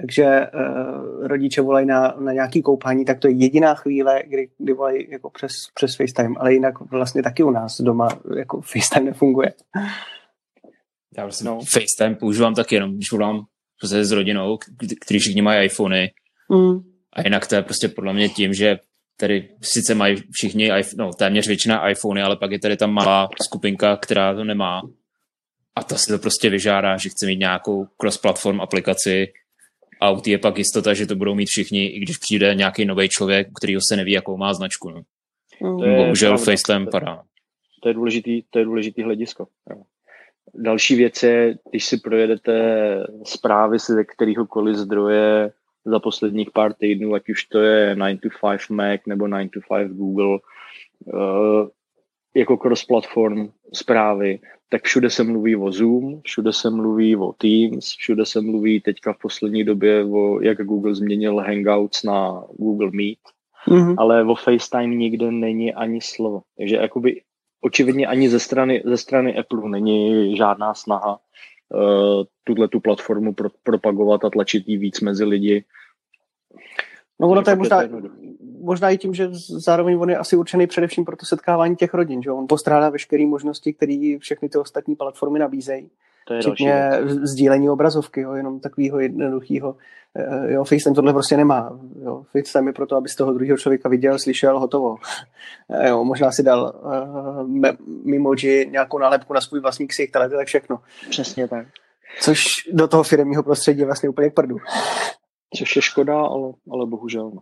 [0.00, 4.72] takže uh, rodiče volají na, na nějaký koupání, tak to je jediná chvíle, kdy, kdy
[4.72, 8.08] volají jako přes, přes FaceTime, ale jinak vlastně taky u nás doma
[8.38, 9.52] jako FaceTime nefunguje.
[11.16, 11.60] Já vlastně no.
[11.60, 13.44] FaceTime používám taky jenom, když volám
[13.80, 14.58] prostě s rodinou,
[15.00, 16.10] kteří všichni mají iPhony.
[16.48, 16.78] Mm.
[17.12, 18.78] A jinak to je prostě podle mě tím, že
[19.16, 23.96] tady sice mají všichni, no téměř většina iPhony, ale pak je tady ta malá skupinka,
[23.96, 24.82] která to nemá.
[25.76, 29.26] A ta si to prostě vyžádá, že chce mít nějakou cross-platform aplikaci.
[30.00, 33.08] A u je pak jistota, že to budou mít všichni, i když přijde nějaký nový
[33.08, 34.90] člověk, kterýho se neví, jakou má značku.
[34.90, 35.02] No.
[35.60, 35.96] Mm.
[35.96, 37.22] Bohužel FaceTime padá.
[37.82, 39.46] To je důležitý, to je důležitý hledisko.
[39.70, 39.82] Jo.
[40.54, 42.52] Další věc je, když si projedete
[43.24, 45.52] zprávy ze kteréhokoliv zdroje
[45.84, 49.60] za posledních pár týdnů, ať už to je 9 to 5 Mac nebo 9 to
[49.76, 50.38] 5 Google,
[51.04, 51.68] uh,
[52.38, 58.26] jako cross-platform zprávy, tak všude se mluví o Zoom, všude se mluví o Teams, všude
[58.26, 63.18] se mluví teďka v poslední době o, jak Google změnil Hangouts na Google Meet,
[63.68, 63.94] mm-hmm.
[63.98, 66.42] ale o FaceTime nikde není ani slovo.
[66.56, 67.22] Takže jakoby
[67.60, 71.18] očividně ani ze strany, ze strany Apple není žádná snaha
[71.74, 75.64] uh, tuhle tu platformu pro, propagovat a tlačit ji víc mezi lidi.
[77.20, 77.82] No ono to je možná,
[78.60, 82.22] možná i tím, že zároveň on je asi určený především pro to setkávání těch rodin,
[82.22, 85.90] že on postrádá veškeré možnosti, které všechny ty ostatní platformy nabízejí.
[86.28, 86.90] To je Včetně
[87.22, 89.76] sdílení obrazovky, jo, jenom takového jednoduchého.
[90.16, 91.78] Eh, jo, FaceTime tohle prostě nemá.
[92.02, 92.24] Jo.
[92.32, 94.96] FaceTime je proto, abys toho druhého člověka viděl, slyšel, hotovo.
[95.70, 97.48] Eh, jo, možná si dal uh,
[98.04, 100.78] mimoji nějakou nálepku na svůj vlastní ksich, ale to je tak všechno.
[101.10, 101.66] Přesně tak.
[102.20, 104.56] Což do toho firmního prostředí je vlastně úplně k prdu.
[105.58, 107.32] Což je škoda, ale, ale bohužel.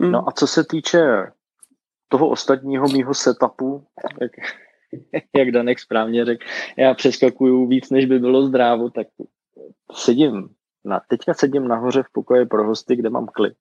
[0.00, 0.06] No.
[0.06, 0.12] Hmm.
[0.12, 1.26] no a co se týče
[2.08, 3.84] toho ostatního mýho setupu,
[4.20, 4.32] jak,
[5.36, 9.06] jak Danek správně řekl, já přeskakuju víc, než by bylo zdrávo, tak
[9.92, 10.48] sedím,
[10.84, 13.56] na, teďka sedím nahoře v pokoji pro hosty, kde mám klid.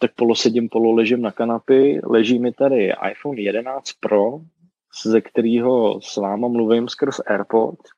[0.00, 4.40] Tak polo sedím, polo ležím na kanapy, leží mi tady iPhone 11 Pro,
[5.06, 7.90] ze kterého s váma mluvím skrz AirPods.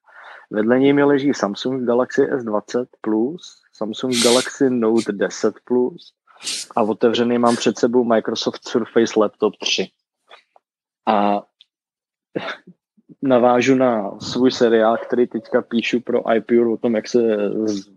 [0.51, 6.15] Vedle něj mi leží Samsung Galaxy S20 Plus, Samsung Galaxy Note 10 Plus
[6.77, 9.89] a otevřený mám před sebou Microsoft Surface Laptop 3.
[11.09, 11.43] A
[13.23, 17.21] navážu na svůj seriál, který teďka píšu pro iPure o tom, jak se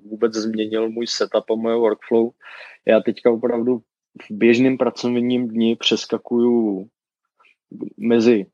[0.05, 2.29] vůbec změnil můj setup a moje workflow.
[2.87, 3.81] Já teďka opravdu
[4.21, 6.87] v běžným pracovním dni přeskakuju
[7.97, 8.45] mezi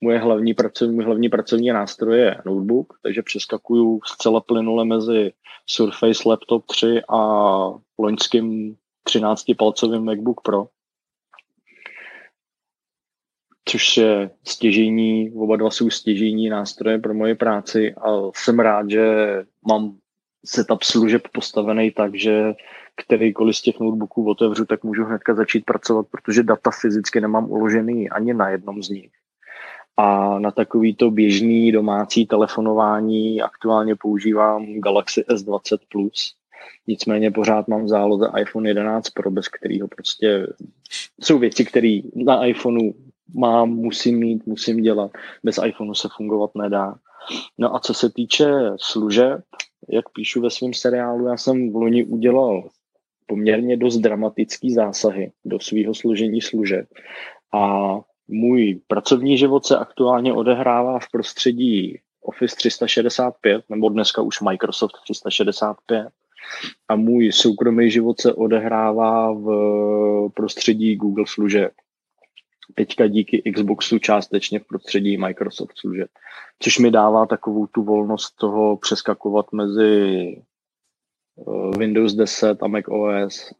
[0.00, 5.32] moje hlavní pracovní, můj hlavní pracovní nástroj je notebook, takže přeskakuju zcela plynule mezi
[5.66, 7.18] Surface Laptop 3 a
[7.98, 8.76] loňským
[9.08, 10.68] 13-palcovým MacBook Pro
[13.68, 19.06] což je stěžení, oba dva jsou stěžení nástroje pro moje práci a jsem rád, že
[19.68, 19.96] mám
[20.46, 22.52] setup služeb postavený tak, že
[22.96, 28.10] kterýkoliv z těch notebooků otevřu, tak můžu hnedka začít pracovat, protože data fyzicky nemám uložený
[28.10, 29.10] ani na jednom z nich.
[29.96, 36.34] A na takovýto běžný domácí telefonování aktuálně používám Galaxy S20 Plus.
[36.86, 40.46] Nicméně pořád mám v záloze iPhone 11 Pro, bez kterého prostě
[41.20, 42.92] jsou věci, které na iPhoneu
[43.34, 45.10] mám, musím mít, musím dělat.
[45.44, 46.94] Bez iPhoneu se fungovat nedá.
[47.58, 49.40] No a co se týče služeb,
[49.88, 52.68] jak píšu ve svém seriálu, já jsem v loni udělal
[53.26, 56.86] poměrně dost dramatický zásahy do svého složení služeb.
[57.54, 57.94] A
[58.28, 66.08] můj pracovní život se aktuálně odehrává v prostředí Office 365, nebo dneska už Microsoft 365.
[66.88, 69.48] A můj soukromý život se odehrává v
[70.34, 71.72] prostředí Google služeb
[72.74, 76.08] teďka díky Xboxu částečně v prostředí Microsoft služeb.
[76.58, 80.02] Což mi dává takovou tu volnost toho přeskakovat mezi
[80.36, 83.52] eh, Windows 10 a Mac OS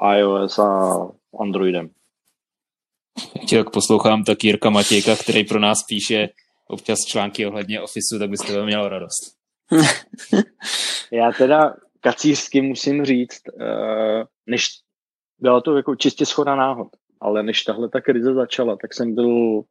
[0.00, 0.92] a iOS a
[1.40, 1.90] Androidem.
[3.52, 6.28] Jak poslouchám, tak Jirka Matějka, který pro nás píše
[6.68, 9.36] občas články ohledně Officeu, tak byste měl radost.
[11.12, 11.74] Já teda
[12.06, 14.68] kacířsky musím říct, eh, než
[15.38, 16.88] byla to jako čistě schoda náhod
[17.20, 19.64] ale než tahle ta krize začala, tak jsem byl uh,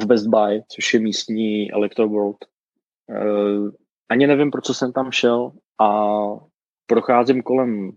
[0.00, 2.36] v Best Buy, což je místní Electroworld.
[3.08, 3.70] Uh,
[4.08, 6.16] ani nevím, pro co jsem tam šel a
[6.86, 7.90] procházím kolem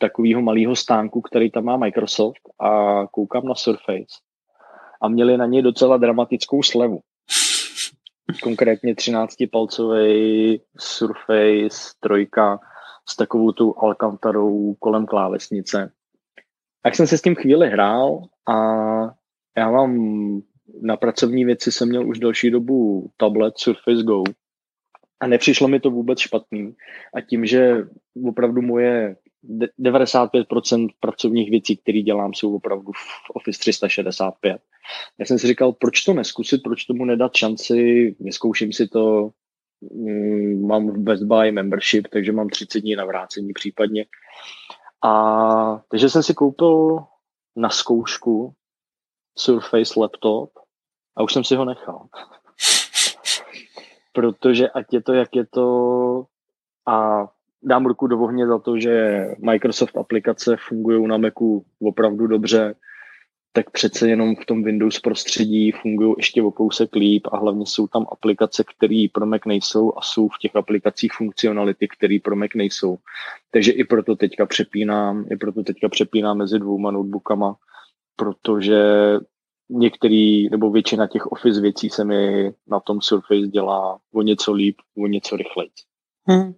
[0.00, 4.14] takového malého stánku, který tam má Microsoft a koukám na Surface
[5.02, 7.00] a měli na něj docela dramatickou slevu.
[8.42, 12.58] Konkrétně 13-palcový Surface trojka
[13.08, 15.92] s takovou tu Alcantarou kolem klávesnice
[16.82, 18.54] tak jsem se s tím chvíli hrál a
[19.56, 19.96] já mám
[20.82, 24.22] na pracovní věci jsem měl už další dobu tablet Surface Go
[25.20, 26.74] a nepřišlo mi to vůbec špatný.
[27.14, 27.84] A tím, že
[28.26, 34.62] opravdu moje 95% pracovních věcí, které dělám, jsou opravdu v Office 365.
[35.18, 39.30] Já jsem si říkal, proč to neskusit, proč tomu nedat šanci, neskouším si to,
[39.80, 44.06] mm, mám v Best Buy membership, takže mám 30 dní na vrácení případně.
[45.04, 46.98] A takže jsem si koupil
[47.56, 48.54] na zkoušku
[49.38, 50.50] Surface laptop
[51.16, 52.06] a už jsem si ho nechal.
[54.12, 56.24] Protože ať je to, jak je to
[56.86, 57.28] a
[57.62, 62.74] dám ruku do ohně za to, že Microsoft aplikace fungují na Macu opravdu dobře,
[63.52, 67.86] tak přece jenom v tom Windows prostředí fungují ještě o kousek líp a hlavně jsou
[67.86, 72.50] tam aplikace, které pro Mac nejsou a jsou v těch aplikacích funkcionality, které pro Mac
[72.54, 72.96] nejsou.
[73.50, 77.56] Takže i proto teďka přepínám, i proto teďka přepínám mezi dvouma notebookama,
[78.16, 78.82] protože
[79.68, 84.76] některý nebo většina těch Office věcí se mi na tom Surface dělá o něco líp,
[84.98, 85.70] o něco rychleji.
[86.26, 86.54] Hmm.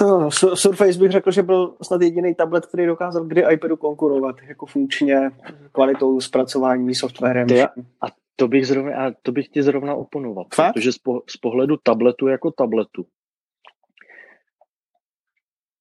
[0.00, 4.66] To Surface bych řekl, že byl snad jediný tablet, který dokázal kdy iPadu konkurovat jako
[4.66, 5.30] funkčně,
[5.72, 7.48] kvalitou zpracování, softwarem.
[7.48, 10.74] Ty, a to bych, zrovna, a to bych ti zrovna oponoval, Fakt?
[10.74, 13.06] protože z, po, z pohledu tabletu jako tabletu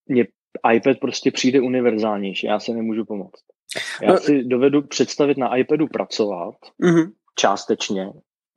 [0.10, 0.28] mně
[0.74, 3.44] iPad prostě přijde univerzálnější, já se nemůžu pomoct.
[4.02, 7.12] Já no, si dovedu představit na iPadu pracovat mm-hmm.
[7.36, 8.12] částečně,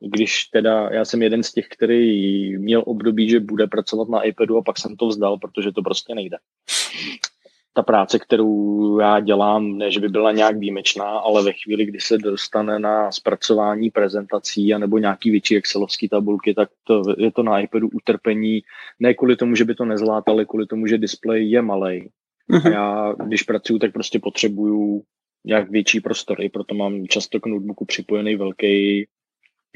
[0.09, 4.57] když teda já jsem jeden z těch, který měl období, že bude pracovat na iPadu
[4.57, 6.37] a pak jsem to vzdal, protože to prostě nejde.
[7.75, 12.01] Ta práce, kterou já dělám, ne, že by byla nějak výjimečná, ale ve chvíli, kdy
[12.01, 17.61] se dostane na zpracování prezentací nebo nějaký větší excelovský tabulky, tak to, je to na
[17.61, 18.61] iPadu utrpení,
[19.01, 22.09] ne kvůli tomu, že by to nezvládl, ale kvůli tomu, že displej je malý.
[22.51, 22.73] A mhm.
[22.73, 25.03] já, když pracuji, tak prostě potřebuju
[25.45, 26.41] nějak větší prostor.
[26.41, 29.07] I proto mám často k notebooku připojený velký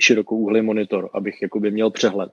[0.01, 2.33] širokouhlý monitor, abych jakoby měl přehled.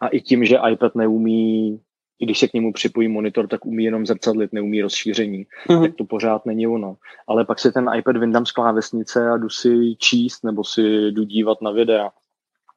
[0.00, 1.80] A i tím, že iPad neumí,
[2.18, 5.82] i když se k němu připojí monitor, tak umí jenom zrcadlit, neumí rozšíření, mm-hmm.
[5.82, 6.96] tak to pořád není ono.
[7.28, 11.24] Ale pak si ten iPad vyndám z klávesnice a jdu si číst nebo si jdu
[11.24, 12.10] dívat na videa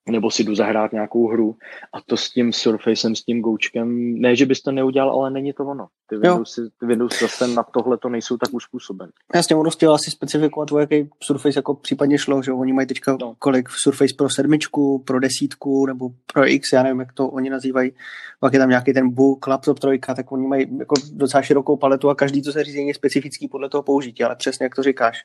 [0.10, 1.56] nebo si jdu zahrát nějakou hru
[1.94, 5.54] a to s tím Surfacem, s tím goučkem, ne, že bys to neudělal, ale není
[5.54, 5.88] to ono.
[6.10, 9.10] Ty Windowsy, ty Windows zase na tohle to nejsou tak uspůsoben.
[9.36, 13.18] Jasně, ono chtěl asi specifikovat, o jaký Surface jako případně šlo, že oni mají teďka
[13.22, 13.36] no.
[13.40, 17.92] kolik Surface pro sedmičku, pro desítku nebo pro X, já nevím, jak to oni nazývají,
[18.40, 22.10] pak je tam nějaký ten book, laptop trojka, tak oni mají jako docela širokou paletu
[22.10, 25.18] a každý to zařízení je specifický podle toho použití, ale přesně jak to říkáš.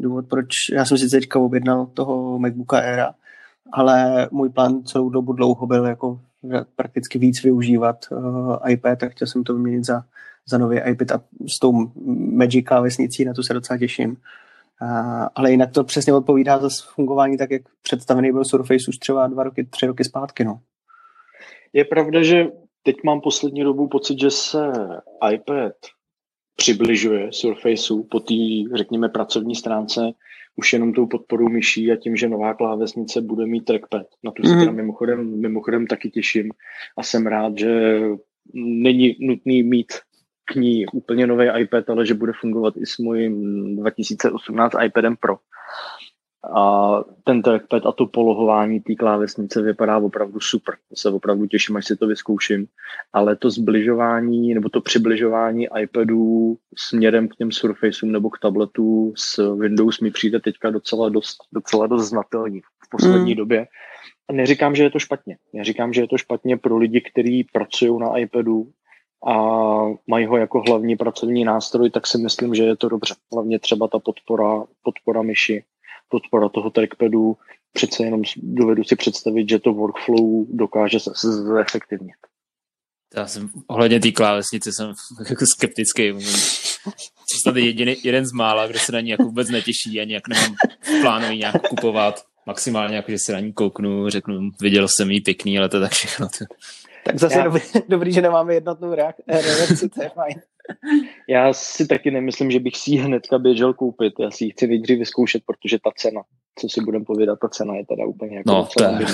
[0.00, 3.14] Důvod, proč já jsem si teďka objednal toho MacBooka Aira,
[3.72, 6.20] ale můj plán celou dobu dlouho byl jako
[6.76, 10.04] prakticky víc využívat uh, iPad, tak chtěl jsem to vyměnit za,
[10.46, 11.72] za nový iPad a s tou
[12.16, 14.10] Magic vesnicí, na to se docela těším.
[14.10, 19.26] Uh, ale jinak to přesně odpovídá za fungování tak, jak představený byl Surface už třeba
[19.26, 20.44] dva roky, tři roky zpátky.
[20.44, 20.60] No.
[21.72, 22.46] Je pravda, že
[22.82, 24.72] teď mám poslední dobu pocit, že se
[25.32, 25.72] iPad
[26.56, 28.34] přibližuje Surfaceu po té,
[28.74, 30.00] řekněme, pracovní stránce
[30.56, 34.06] už jenom tou podporou myší a tím, že nová klávesnice bude mít trackpad.
[34.24, 34.60] Na tu se mm.
[34.60, 36.50] teda mimochodem, mimochodem taky těším
[36.98, 38.00] a jsem rád, že
[38.54, 39.92] není nutný mít
[40.44, 45.36] k ní úplně nový iPad, ale že bude fungovat i s mojím 2018 iPadem Pro.
[46.56, 50.74] A ten trackpad a to polohování té klávesnice vypadá opravdu super.
[50.88, 52.66] To se opravdu těším, až si to vyzkouším.
[53.12, 59.54] Ale to zbližování nebo to přibližování iPadů směrem k těm Surfaceům nebo k tabletu s
[59.54, 63.36] Windows mi přijde teďka docela dost, docela dost znatelný v poslední mm.
[63.36, 63.66] době.
[64.28, 65.36] A neříkám, že je to špatně.
[65.52, 68.68] Neříkám, že je to špatně pro lidi, kteří pracují na iPadu
[69.26, 69.34] a
[70.06, 73.14] mají ho jako hlavní pracovní nástroj, tak si myslím, že je to dobře.
[73.32, 75.64] Hlavně třeba ta podpora, podpora myši
[76.12, 77.36] podpora toho trackpadu,
[77.72, 82.16] přece jenom dovedu si představit, že to workflow dokáže zefektivnit.
[83.16, 84.92] Já jsem ohledně té klávesnice jsem
[85.28, 86.12] jako skeptický.
[87.42, 90.54] Jsem jediný, jeden z mála, kdo se na ní jako vůbec netěší a nějak nemám
[91.00, 92.24] plánový nějak kupovat.
[92.46, 95.92] Maximálně jako, že se na ní kouknu, řeknu, viděl jsem jí pěkný, ale to tak
[95.92, 96.28] všechno.
[97.04, 97.44] Tak zase Já...
[97.44, 100.40] dobrý, dobrý, že nemáme jednotnou reakci, to je fajn.
[101.28, 104.14] Já si taky nemyslím, že bych si ji hnedka běžel koupit.
[104.20, 106.22] Já si ji chci nejdřív vyzkoušet, protože ta cena,
[106.58, 109.06] co si budeme povědat, ta cena je teda úplně jako no, to, je.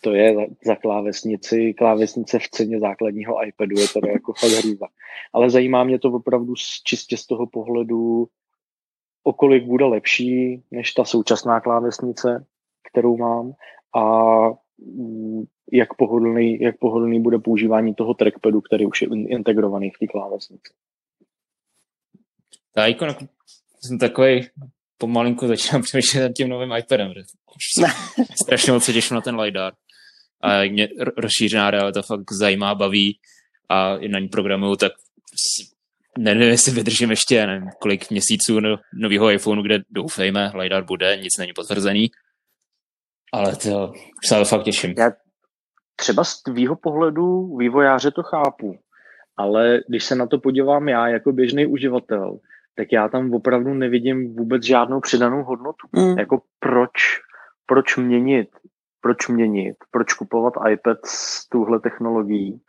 [0.00, 4.86] to je za, za klávesnici, klávesnice v ceně základního iPadu, je to jako fakt hrůza.
[5.32, 8.28] Ale zajímá mě to opravdu čistě z toho pohledu,
[9.22, 12.46] okolik bude lepší než ta současná klávesnice,
[12.90, 13.52] kterou mám
[13.96, 14.04] a
[14.78, 20.06] mm, jak pohodlný, jak pohodlný bude používání toho trackpadu, který už je integrovaný v té
[20.06, 20.72] klávesnici.
[22.74, 23.16] Ta ikona,
[23.84, 24.48] jsem takový
[24.98, 27.12] pomalinku začínám přemýšlet nad tím novým iPadem.
[28.42, 29.72] Strašně moc se těším na ten LiDAR.
[30.42, 33.18] A mě rozšířená realita fakt zajímá, baví
[33.68, 34.92] a na ní programuju, tak
[36.18, 41.38] nevím, jestli vydržím ještě nevím, kolik měsíců no, nového iPhoneu, kde doufejme, LiDAR bude, nic
[41.38, 42.10] není potvrzený.
[43.32, 43.92] Ale to
[44.24, 44.94] se fakt těším.
[44.98, 45.10] Já,
[46.00, 48.78] třeba z tvýho pohledu vývojáře to chápu,
[49.36, 52.38] ale když se na to podívám já jako běžný uživatel,
[52.76, 55.88] tak já tam opravdu nevidím vůbec žádnou přidanou hodnotu.
[55.92, 56.18] Mm.
[56.18, 57.20] Jako proč,
[57.66, 58.48] proč měnit,
[59.00, 62.60] proč měnit, proč kupovat iPad s touhle technologií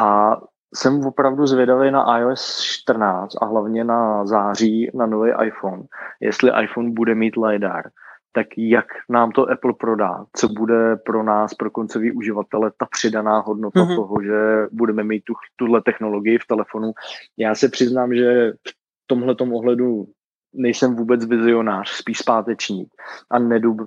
[0.00, 0.40] a
[0.74, 5.82] jsem opravdu zvědavý na iOS 14 a hlavně na září na nový iPhone,
[6.20, 7.90] jestli iPhone bude mít LiDAR
[8.32, 13.38] tak jak nám to Apple prodá, co bude pro nás, pro koncový uživatele, ta přidaná
[13.38, 13.96] hodnota mm-hmm.
[13.96, 16.92] toho, že budeme mít tu, tuhle technologii v telefonu.
[17.36, 20.06] Já se přiznám, že v tomhle ohledu
[20.54, 22.88] nejsem vůbec vizionář, spíš zpátečník
[23.30, 23.38] a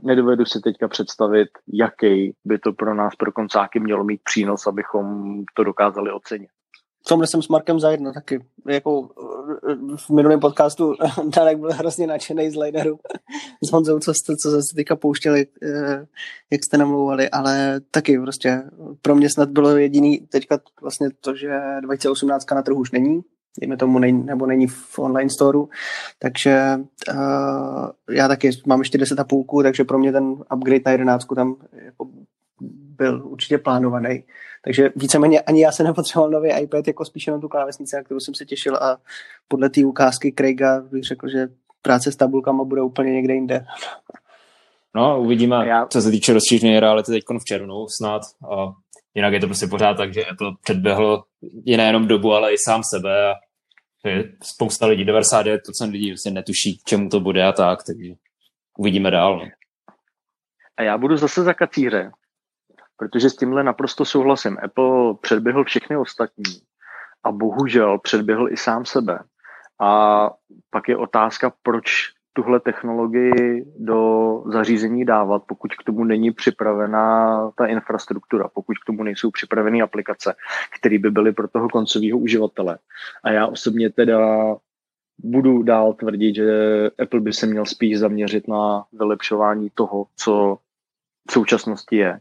[0.04, 5.36] nedovedu si teďka představit, jaký by to pro nás, pro koncáky mělo mít přínos, abychom
[5.54, 6.50] to dokázali ocenit
[7.06, 8.46] v tomhle jsem s Markem zajedno taky.
[8.68, 9.10] Jako
[9.96, 10.94] v minulém podcastu
[11.36, 13.00] Danek byl hrozně nadšený z Lideru
[13.64, 16.06] s Honzou, co jste, co jste teďka pouštěli, eh,
[16.52, 18.64] jak jste namlouvali, ale taky prostě
[19.02, 23.22] pro mě snad bylo jediný teďka vlastně to, že 2018 na trhu už není,
[23.60, 25.70] dejme tomu, nej, nebo není v online storu,
[26.20, 26.80] takže
[27.14, 31.26] uh, já taky mám ještě 10 a půlku, takže pro mě ten upgrade na 11
[31.36, 32.10] tam jako
[32.98, 34.24] byl určitě plánovaný.
[34.64, 38.20] Takže víceméně ani já se nepotřeboval nový iPad, jako spíše na tu klávesnici, na kterou
[38.20, 38.98] jsem se těšil a
[39.48, 41.48] podle té ukázky Craiga bych řekl, že
[41.82, 43.66] práce s tabulkama bude úplně někde jinde.
[44.96, 45.86] No, uvidíme, já...
[45.86, 48.22] co se týče rozšířené reality teď v červnu snad.
[48.52, 48.74] A
[49.14, 51.24] jinak je to prostě pořád tak, že Apple předběhl
[51.66, 53.36] i nejenom dobu, ale i sám sebe a
[54.44, 55.60] spousta lidí, 99%
[55.92, 58.14] lidí prostě netuší, čemu to bude a tak, takže
[58.78, 59.38] uvidíme dál.
[59.38, 59.46] No.
[60.78, 62.12] A já budu zase za kacíře,
[62.98, 64.58] protože s tímhle naprosto souhlasím.
[64.64, 66.44] Apple předběhl všechny ostatní
[67.24, 69.20] a bohužel předběhl i sám sebe.
[69.82, 70.30] A
[70.70, 77.66] pak je otázka, proč tuhle technologii do zařízení dávat, pokud k tomu není připravená ta
[77.66, 80.36] infrastruktura, pokud k tomu nejsou připravené aplikace,
[80.80, 82.78] které by byly pro toho koncového uživatele.
[83.24, 84.20] A já osobně teda
[85.18, 86.52] budu dál tvrdit, že
[87.04, 90.58] Apple by se měl spíš zaměřit na vylepšování toho, co
[91.30, 92.20] v současnosti je,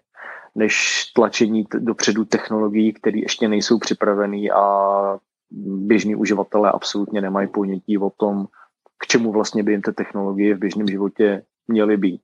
[0.54, 5.18] než tlačení dopředu technologií, které ještě nejsou připravené a
[5.60, 8.46] běžní uživatelé absolutně nemají ponětí o tom,
[8.98, 12.20] k čemu vlastně by jim ty technologie v běžném životě měly být.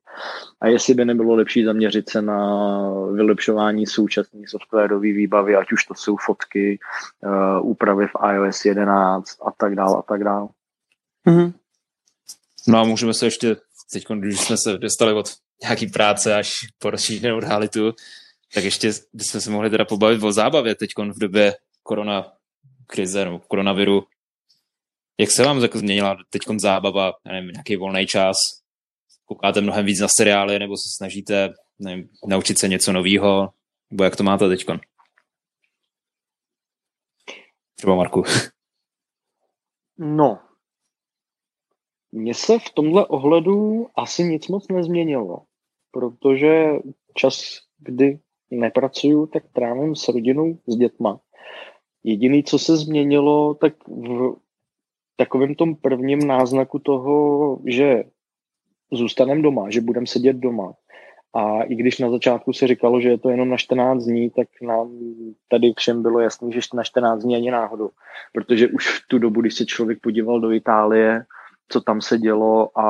[0.61, 2.61] A jestli by nebylo lepší zaměřit se na
[3.13, 6.79] vylepšování současné softwarové výbavy, ať už to jsou fotky,
[7.25, 10.49] uh, úpravy v iOS 11 a tak dále a tak dále.
[11.27, 11.53] Mm-hmm.
[12.69, 13.57] No a můžeme se ještě,
[13.93, 15.27] teď, když jsme se dostali od
[15.63, 17.93] nějaký práce až po rozšířenou realitu,
[18.55, 22.33] tak ještě bychom se mohli teda pobavit o zábavě teď v době korona
[22.87, 24.03] krize, no, koronaviru.
[25.21, 28.37] Jak se vám jako změnila teď zábava, nevím, nějaký volný čas?
[29.25, 33.49] Koukáte mnohem víc na seriály, nebo se snažíte nevím, naučit se něco nového?
[33.91, 34.65] Nebo jak to máte teď?
[37.75, 38.23] Třeba Marku.
[40.03, 40.39] No,
[42.13, 45.45] mně se v tomhle ohledu asi nic moc nezměnilo,
[45.91, 46.73] protože
[47.15, 48.19] čas, kdy
[48.51, 51.21] nepracuju, tak trávím s rodinou, s dětma.
[52.05, 54.37] Jediný, co se změnilo, tak v
[55.17, 58.05] takovém tom prvním náznaku toho, že
[58.93, 60.75] zůstaneme doma, že budeme sedět doma.
[61.35, 64.49] A i když na začátku se říkalo, že je to jenom na 14 dní, tak
[64.63, 64.99] nám
[65.49, 67.91] tady všem bylo jasné, že na 14 dní ani náhodou.
[68.33, 71.25] Protože už v tu dobu, když se člověk podíval do Itálie,
[71.73, 72.85] co tam se dělo a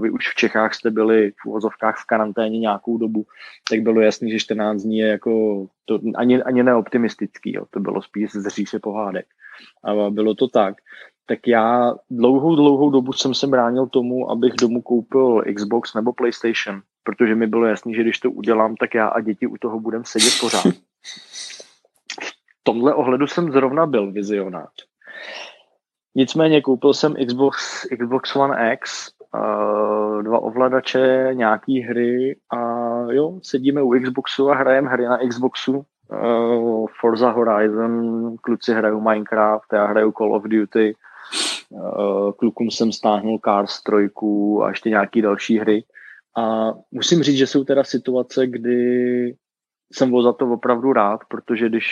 [0.00, 3.26] vy už v Čechách jste byli v uvozovkách v karanténě nějakou dobu,
[3.70, 7.64] tak bylo jasný, že 14 dní je jako to ani, ani neoptimistický, jo.
[7.70, 9.26] to bylo spíš z říše pohádek.
[9.84, 10.74] A bylo to tak.
[11.26, 16.82] Tak já dlouhou, dlouhou dobu jsem se bránil tomu, abych domů koupil Xbox nebo PlayStation,
[17.02, 20.04] protože mi bylo jasný, že když to udělám, tak já a děti u toho budeme
[20.04, 20.64] sedět pořád.
[22.60, 24.90] V tomhle ohledu jsem zrovna byl vizionář.
[26.14, 32.58] Nicméně koupil jsem Xbox, Xbox One X, uh, dva ovladače, nějaký hry a
[33.10, 35.84] jo, sedíme u Xboxu a hrajeme hry na Xboxu.
[36.12, 40.94] Uh, Forza Horizon, kluci hrajou Minecraft, já hraju Call of Duty,
[41.68, 43.96] uh, klukům jsem stáhnul Cars 3
[44.64, 45.84] a ještě nějaký další hry.
[46.36, 49.34] A musím říct, že jsou teda situace, kdy
[49.92, 51.86] jsem byl za to opravdu rád, protože když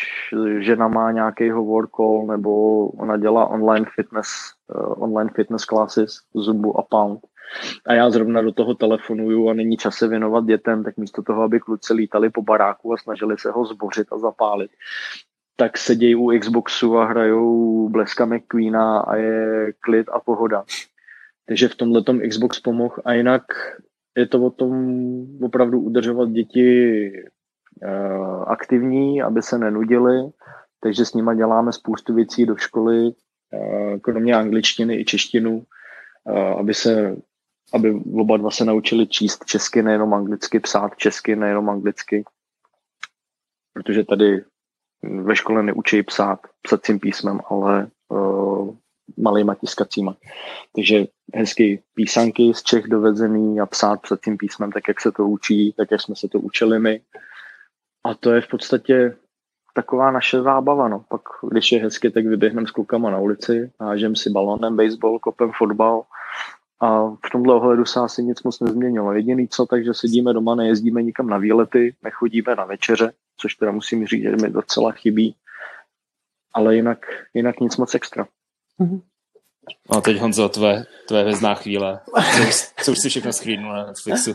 [0.59, 4.29] žena má nějaký hovor call nebo ona dělá online fitness,
[4.75, 7.21] uh, online fitness classes, Zumbu a Pound,
[7.87, 11.43] a já zrovna do toho telefonuju a není čas se věnovat dětem, tak místo toho,
[11.43, 14.71] aby kluci lítali po baráku a snažili se ho zbořit a zapálit,
[15.57, 20.65] tak sedějí u Xboxu a hrajou Bleska McQueena a je klid a pohoda.
[21.47, 23.43] Takže v tomhle Xbox pomohl a jinak
[24.17, 24.73] je to o tom
[25.43, 27.13] opravdu udržovat děti
[28.47, 30.31] aktivní, aby se nenudili,
[30.81, 33.11] takže s nima děláme spoustu věcí do školy,
[33.53, 35.63] eh, kromě angličtiny i češtinu,
[36.29, 37.17] eh, aby se
[37.73, 42.25] aby oba dva se naučili číst česky, nejenom anglicky, psát česky, nejenom anglicky.
[43.73, 44.45] Protože tady
[45.03, 48.77] ve škole neučí psát psacím písmem, ale uh,
[49.17, 50.17] malýma tiskacíma.
[50.75, 55.73] Takže hezky písanky z Čech dovezený a psát psacím písmem, tak jak se to učí,
[55.73, 57.01] tak jak jsme se to učili my.
[58.05, 59.17] A to je v podstatě
[59.75, 60.89] taková naše zábava.
[60.89, 61.05] No.
[61.09, 65.53] Pak, když je hezky, tak vyběhneme s klukama na ulici, hážem si balonem, baseball, kopem
[65.59, 66.03] fotbal.
[66.81, 69.13] A v tomhle ohledu se asi nic moc nezměnilo.
[69.13, 74.07] Jediný co, takže sedíme doma, nejezdíme nikam na výlety, nechodíme na večeře, což teda musím
[74.07, 75.37] říct, že mi docela chybí.
[76.55, 76.99] Ale jinak,
[77.35, 78.27] jinak nic moc extra.
[78.81, 79.01] Mm-hmm.
[79.91, 82.01] A teď Honzo, tvé, tvé hvězdná chvíle.
[82.51, 84.35] Co, co už si všechno schrínul na Netflixu?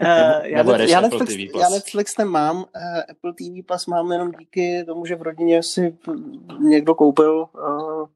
[0.00, 0.08] Uh,
[0.42, 2.62] já, ne, já, Netflix, já Netflix nemám, uh,
[3.10, 5.96] Apple TV Plus mám jenom díky tomu, že v rodině si
[6.60, 8.06] někdo koupil uh,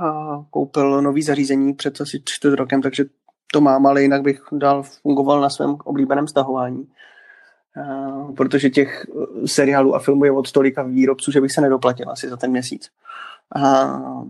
[0.00, 3.04] a koupil nový zařízení před asi čtyři rokem, takže
[3.52, 6.88] to mám, ale jinak bych dál fungoval na svém oblíbeném stahování.
[7.76, 9.06] Uh, protože těch
[9.46, 12.90] seriálů a filmů je od tolika výrobců, že bych se nedoplatil asi za ten měsíc.
[13.56, 14.24] Uh,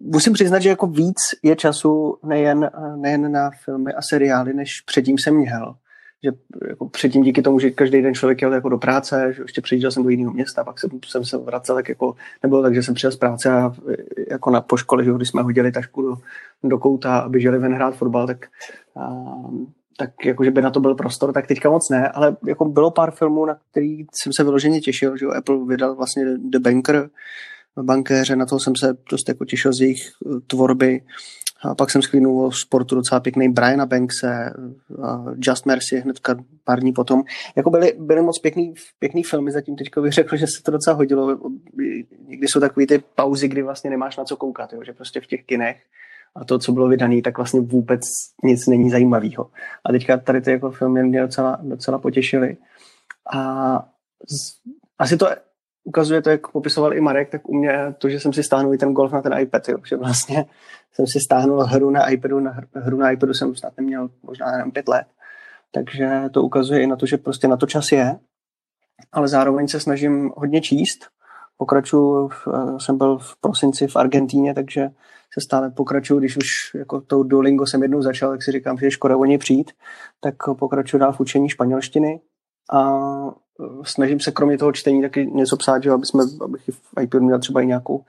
[0.00, 5.18] musím přiznat, že jako víc je času nejen, nejen na filmy a seriály, než předtím
[5.18, 5.74] jsem měl.
[6.24, 6.30] Že
[6.68, 9.90] jako předtím díky tomu, že každý den člověk jel jako do práce, že ještě přijížděl
[9.90, 12.94] jsem do jiného města, pak jsem, jsem se vracel, tak jako nebylo tak, že jsem
[12.94, 13.72] přijel z práce a
[14.30, 16.14] jako na, po škole, že když jsme hodili tašku do,
[16.64, 18.46] do kouta, aby žili ven hrát fotbal, tak,
[18.96, 19.26] a,
[19.98, 22.90] tak jako, že by na to byl prostor, tak teďka moc ne, ale jako bylo
[22.90, 27.10] pár filmů, na který jsem se vyloženě těšil, že Apple vydal vlastně The Banker,
[27.82, 30.10] bankéře, na to jsem se dost jako těšil z jejich
[30.46, 31.00] tvorby.
[31.64, 34.52] A pak jsem sklínul o sportu docela pěkný Briana Bankse,
[35.38, 37.22] Just Mercy hnedka pár dní potom.
[37.56, 40.96] Jako byly, byly moc pěkný, pěkný filmy, zatím teďka bych řekl, že se to docela
[40.96, 41.38] hodilo.
[42.26, 44.80] Někdy jsou takové ty pauzy, kdy vlastně nemáš na co koukat, jo?
[44.84, 45.76] že prostě v těch kinech
[46.36, 48.00] a to, co bylo vydané, tak vlastně vůbec
[48.44, 49.50] nic není zajímavého.
[49.84, 52.56] A teďka tady ty jako filmy mě docela, docela potěšily.
[53.34, 53.74] A
[54.28, 54.60] z,
[54.98, 55.28] asi to
[55.84, 58.78] ukazuje to, jak popisoval i Marek, tak u mě to, že jsem si stáhnul i
[58.78, 60.44] ten golf na ten iPad, jo, že vlastně
[60.92, 64.70] jsem si stáhnul hru na iPadu, na hru na iPadu jsem snad neměl možná jenom
[64.70, 65.06] pět let,
[65.70, 68.18] takže to ukazuje i na to, že prostě na to čas je,
[69.12, 71.06] ale zároveň se snažím hodně číst,
[71.56, 72.30] pokračuju,
[72.78, 74.90] jsem byl v prosinci v Argentíně, takže
[75.34, 78.86] se stále pokračuju, když už jako tou Duolingo jsem jednou začal, tak si říkám, že
[78.86, 79.72] je škoda o něj přijít,
[80.20, 82.20] tak pokračuju dál v učení španělštiny.
[82.72, 82.98] A
[83.82, 87.38] snažím se kromě toho čtení taky něco psát, že aby jsme, abych v iPadu měl
[87.38, 88.04] třeba i nějakou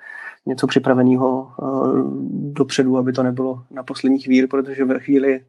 [0.46, 2.24] něco připraveného uh,
[2.54, 5.46] dopředu, aby to nebylo na poslední chvíli, protože ve chvíli,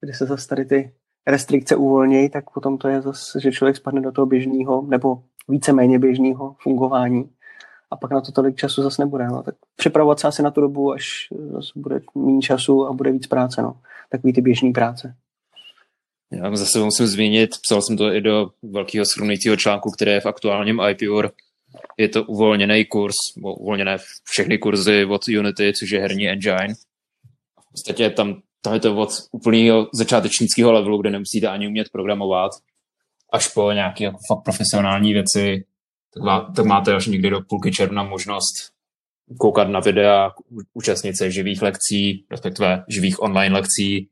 [0.00, 0.92] kdy se zase tady ty
[1.26, 5.98] restrikce uvolnějí, tak potom to je zase, že člověk spadne do toho běžného nebo víceméně
[5.98, 7.30] běžného fungování
[7.90, 9.26] a pak na to tolik času zase nebude.
[9.26, 9.42] No.
[9.42, 13.26] Tak připravovat se asi na tu dobu, až zase bude méně času a bude víc
[13.26, 13.62] práce.
[13.62, 13.76] No.
[14.10, 15.14] Takový ty běžný práce.
[16.32, 20.26] Já zase musím zmínit, psal jsem to i do velkého shrnujícího článku, které je v
[20.26, 21.30] aktuálním IPUR.
[21.98, 26.74] Je to uvolněný kurz, uvolněné všechny kurzy od Unity, což je herní engine.
[27.60, 32.52] V podstatě tam, tam je to od úplného začátečnického levelu, kde nemusíte ani umět programovat,
[33.32, 35.64] až po nějaké jako fakt profesionální věci,
[36.14, 38.72] tak, má, tak máte až někdy do půlky června možnost
[39.38, 40.30] koukat na videa,
[40.74, 44.08] účastnit se živých lekcí, respektive živých online lekcí,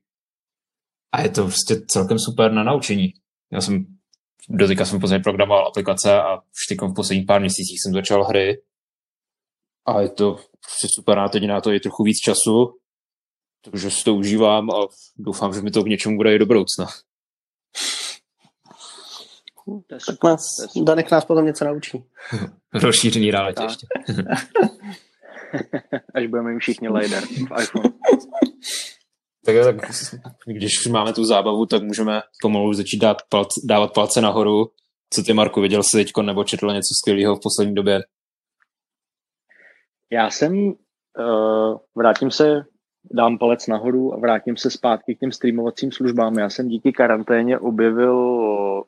[1.16, 3.12] a je to prostě celkem super na naučení.
[3.52, 3.86] Já jsem
[4.48, 8.24] do teďka jsem později programoval aplikace a už teď v posledních pár měsících jsem začal
[8.24, 8.62] hry
[9.86, 12.74] a je to prostě super na teď na to je trochu víc času,
[13.64, 14.86] takže si to užívám a
[15.16, 16.86] doufám, že mi to k něčemu bude i do budoucna.
[19.88, 20.40] Tak nás,
[20.84, 22.04] Danek nás potom něco naučí.
[22.74, 23.86] Rozšířený reality ještě.
[26.14, 27.92] Až budeme mít všichni LiDAR v iPhone.
[29.47, 34.20] Tak, tak když už máme tu zábavu, tak můžeme pomalu začít dát palce, dávat palce
[34.20, 34.66] nahoru.
[35.11, 38.01] Co ty, Marku, viděl jsi teď nebo četl něco skvělého v poslední době?
[40.11, 42.64] Já jsem, uh, vrátím se,
[43.12, 46.38] dám palec nahoru a vrátím se zpátky k těm streamovacím službám.
[46.38, 48.82] Já jsem díky karanténě objevil uh,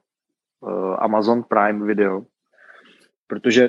[0.99, 2.23] Amazon Prime Video,
[3.27, 3.69] protože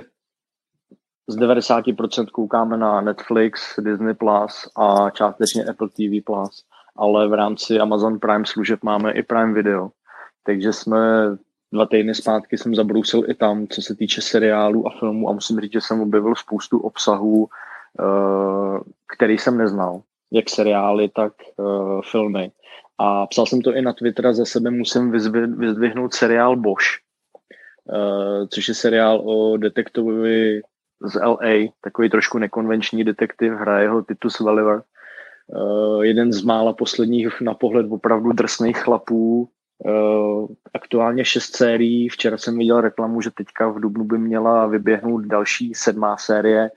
[1.28, 6.69] z 90% koukáme na Netflix, Disney Plus a částečně Apple TV Plus
[7.00, 9.90] ale v rámci Amazon Prime služeb máme i Prime Video.
[10.44, 11.00] Takže jsme
[11.72, 15.60] dva týdny zpátky jsem zabrousil i tam, co se týče seriálů a filmů a musím
[15.60, 17.48] říct, že jsem objevil spoustu obsahů,
[18.00, 18.80] eh,
[19.16, 21.64] který jsem neznal, jak seriály, tak eh,
[22.12, 22.52] filmy.
[22.98, 26.86] A psal jsem to i na Twitter za sebe musím vyzdvihnout seriál Bosch,
[27.94, 30.62] eh, což je seriál o detektivovi
[31.02, 34.82] z LA, takový trošku nekonvenční detektiv, hraje ho Titus Welliver
[36.02, 39.50] jeden z mála posledních na pohled opravdu drsných chlapů.
[39.86, 42.10] Uh, aktuálně šest sérií.
[42.10, 46.72] Včera jsem viděl reklamu, že teďka v Dubnu by měla vyběhnout další sedmá série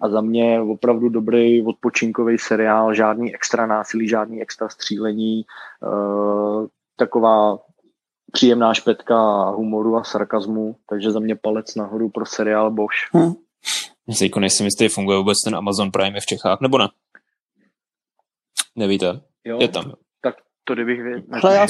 [0.00, 5.44] a za mě opravdu dobrý odpočinkový seriál, žádný extra násilí, žádný extra střílení,
[5.82, 6.66] uh,
[6.96, 7.58] taková
[8.32, 13.14] příjemná špetka humoru a sarkazmu, takže za mě palec nahoru pro seriál Bosch.
[13.14, 13.32] Hmm.
[14.08, 16.88] Já nejsem jistý, funguje vůbec ten Amazon Prime v Čechách, nebo ne?
[18.78, 19.20] Nevíte?
[19.44, 19.92] Jo, je tam.
[20.20, 21.22] Tak to kdybych věděl.
[21.42, 21.66] Ale já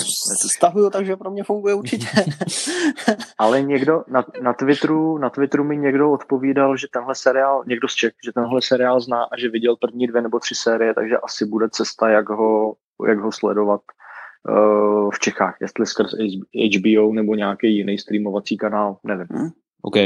[0.56, 2.06] stahuju, takže pro mě funguje určitě.
[3.38, 7.94] Ale někdo na, na, Twitteru, na Twitteru mi někdo odpovídal, že tenhle seriál, někdo z
[7.94, 11.46] Čech, že tenhle seriál zná a že viděl první dvě nebo tři série, takže asi
[11.46, 12.74] bude cesta, jak ho,
[13.09, 13.80] jak ho sledovat
[14.48, 16.11] uh, v Čechách, jestli skrz
[16.76, 19.26] HBO nebo nějaký jiný streamovací kanál, nevím.
[19.30, 19.48] Hmm.
[19.82, 19.96] OK.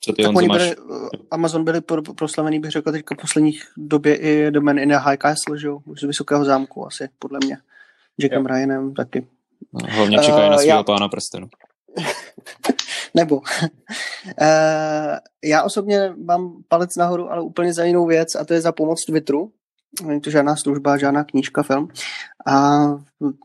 [0.00, 0.58] Co ty, Honzo, máš?
[0.58, 0.76] Byli,
[1.30, 4.98] Amazon byli pro, proslavený, bych řekl, teďka v posledních době i do Man in a
[4.98, 7.58] High Castle, že jo, z Vysokého zámku asi, podle mě.
[8.18, 8.48] Jackem jo.
[8.48, 9.26] Ryanem taky.
[9.72, 10.82] No, hlavně čekají uh, na svého já...
[10.82, 11.48] pána prstenu.
[13.14, 13.36] Nebo.
[13.36, 13.44] uh,
[15.44, 19.04] já osobně mám palec nahoru, ale úplně za jinou věc a to je za pomoc
[19.04, 19.52] Twitteru.
[20.04, 21.88] Není to žádná služba, žádná knížka, film.
[22.46, 22.80] A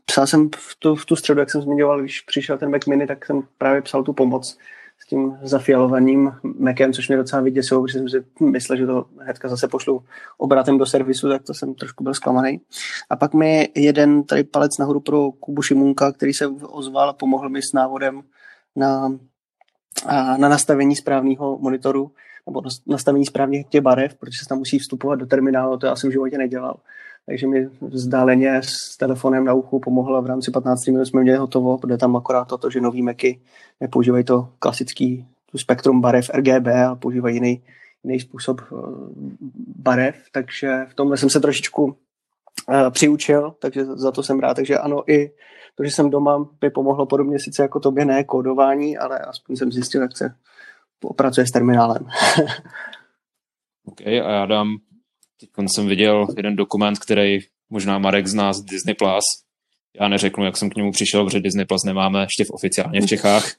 [0.04, 3.06] psal jsem v tu, v tu středu, jak jsem zmiňoval, když přišel ten Mac Mini,
[3.06, 4.58] tak jsem právě psal tu pomoc
[4.98, 9.48] s tím zafialovaným Macem, což mě docela vyděsilo, protože jsem si myslel, že to hnedka
[9.48, 10.04] zase pošlu
[10.38, 12.60] obratem do servisu, tak to jsem trošku byl zklamaný.
[13.10, 17.48] A pak mi jeden tady palec nahoru pro Kubu Šimunka, který se ozval a pomohl
[17.48, 18.22] mi s návodem
[18.76, 19.08] na,
[20.36, 22.10] na nastavení správného monitoru
[22.46, 26.10] nebo nastavení správných těch barev, protože se tam musí vstupovat do terminálu, to já jsem
[26.10, 26.76] v životě nedělal.
[27.26, 31.78] Takže mi vzdáleně s telefonem na uchu pomohlo v rámci 15 minut jsme měli hotovo,
[31.78, 33.40] protože tam akorát toto, že nový Macy
[33.80, 37.62] nepoužívají to klasický tu spektrum barev RGB a používají jiný,
[38.04, 38.66] jiný způsob eh,
[39.76, 44.54] barev, takže v tomhle jsem se trošičku uh, přiučil, takže za to jsem rád.
[44.54, 45.30] Takže ano, i
[45.74, 49.72] to, že jsem doma, by pomohlo podobně sice jako tobě, ne kódování, ale aspoň jsem
[49.72, 50.34] zjistil, jak se
[51.16, 52.06] pracuje s terminálem.
[53.84, 54.76] OK, a já dám,
[55.40, 57.38] teď jsem viděl jeden dokument, který
[57.70, 58.94] možná Marek zná z Disney+.
[58.94, 59.24] Plus.
[60.00, 63.06] Já neřeknu, jak jsem k němu přišel, protože Disney Plus nemáme ještě v oficiálně v
[63.06, 63.52] Čechách.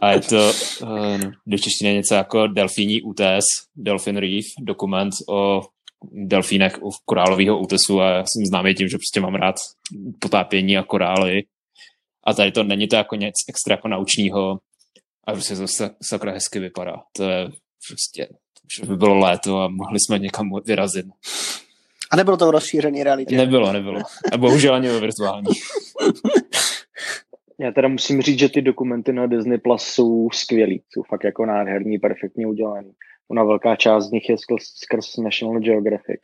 [0.00, 0.52] A je to
[0.82, 3.44] uh, do češtiny něco jako Delfíní útes,
[3.76, 5.62] Delfin Reef, dokument o
[6.12, 9.54] delfínech u korálového útesu a já jsem známý tím, že prostě mám rád
[10.18, 11.42] potápění a korály.
[12.26, 14.58] A tady to není to jako něco extra jako naučného,
[15.26, 15.66] a prostě to
[16.02, 16.96] sakra hezky vypadá.
[17.16, 17.48] To je
[17.88, 18.28] prostě,
[18.76, 21.06] že by bylo léto a mohli jsme někam vyrazit.
[22.10, 23.36] A nebylo to v rozšířený realitě?
[23.36, 24.00] Nebylo, nebylo.
[24.32, 25.46] A bohužel ani ve virtuální.
[27.60, 31.46] Já teda musím říct, že ty dokumenty na Disney Plus jsou skvělý, jsou fakt jako
[31.46, 32.92] nádherný, perfektně udělaný.
[33.30, 36.20] Ona velká část z nich je skrz, skrz National Geographic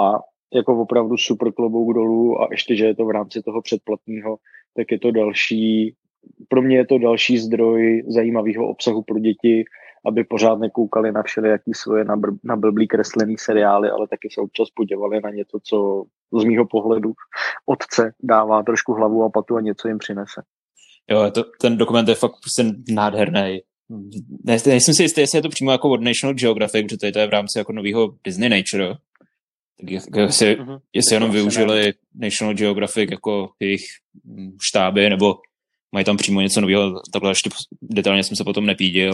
[0.00, 0.12] a
[0.54, 4.36] jako opravdu super klobouk dolů a ještě, že je to v rámci toho předplatného,
[4.76, 5.94] tak je to další
[6.48, 9.64] pro mě je to další zdroj zajímavého obsahu pro děti,
[10.06, 14.40] aby pořád nekoukali na všelijaký svoje na, br- na blblý kreslený seriály, ale taky se
[14.40, 16.04] občas podívali na něco, co
[16.40, 17.12] z mýho pohledu
[17.66, 20.42] otce dává trošku hlavu a patu a něco jim přinese.
[21.10, 23.60] Jo, to, ten dokument je fakt prostě nádherný.
[24.44, 27.26] Ne, nejsem si jistý, jestli je to přímo jako od National Geographic, protože to je
[27.26, 28.94] v rámci jako nového Disney Nature.
[29.80, 30.80] Tak jestli, uh-huh.
[30.92, 33.82] jestli jenom využili National Geographic jako jejich
[34.62, 35.34] štáby, nebo
[35.92, 37.50] mají tam přímo něco nového, takhle ještě
[37.82, 39.12] detailně jsem se potom nepídil.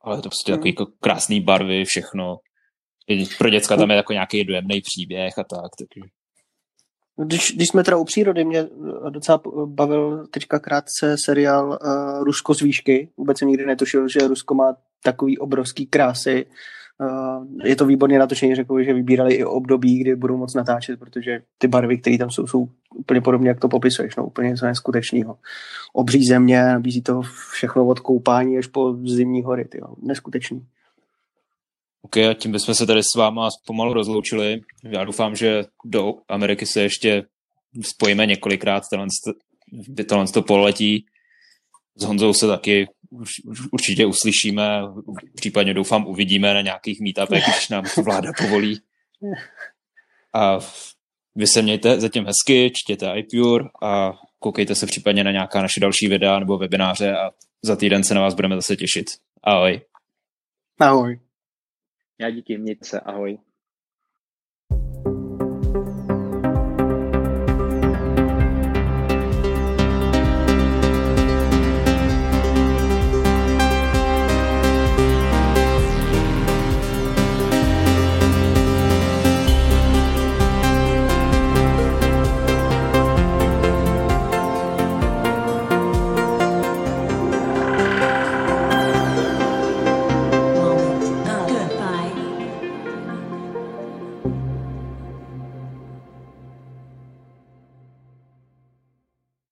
[0.00, 2.36] Ale je to prostě takový jako krásný barvy, všechno.
[3.38, 5.70] Pro děcka tam je jako nějaký dojemný příběh a tak.
[5.78, 6.08] Takže.
[7.24, 8.68] Když, když jsme teda u přírody, mě
[9.10, 13.10] docela bavil teďka krátce seriál uh, Rusko z výšky.
[13.16, 16.46] Vůbec jsem nikdy netušil, že Rusko má takový obrovský krásy
[17.64, 21.68] je to výborně natočení, řekl, že vybírali i období, kdy budou moc natáčet, protože ty
[21.68, 25.38] barvy, které tam jsou, jsou úplně podobně, jak to popisuješ, no, úplně něco neskutečného.
[25.92, 27.22] Obří země, nabízí to
[27.52, 30.66] všechno od koupání až po zimní hory, tyjo, neskutečný.
[32.02, 34.60] OK, a tím bychom se tady s váma pomalu rozloučili.
[34.84, 37.24] Já doufám, že do Ameriky se ještě
[37.82, 39.06] spojíme několikrát tohle,
[40.08, 41.06] tohle to poletí.
[41.96, 42.88] S Honzou se taky
[43.72, 44.80] určitě uslyšíme,
[45.34, 48.80] případně doufám uvidíme na nějakých meetupech, když nám vláda povolí.
[50.34, 50.58] A
[51.34, 56.08] vy se mějte zatím hezky, čtěte iPure a koukejte se případně na nějaká naše další
[56.08, 57.30] videa nebo webináře a
[57.62, 59.06] za týden se na vás budeme zase těšit.
[59.42, 59.80] Ahoj.
[60.78, 61.20] Ahoj.
[62.18, 63.38] Já díky, mějte se, ahoj.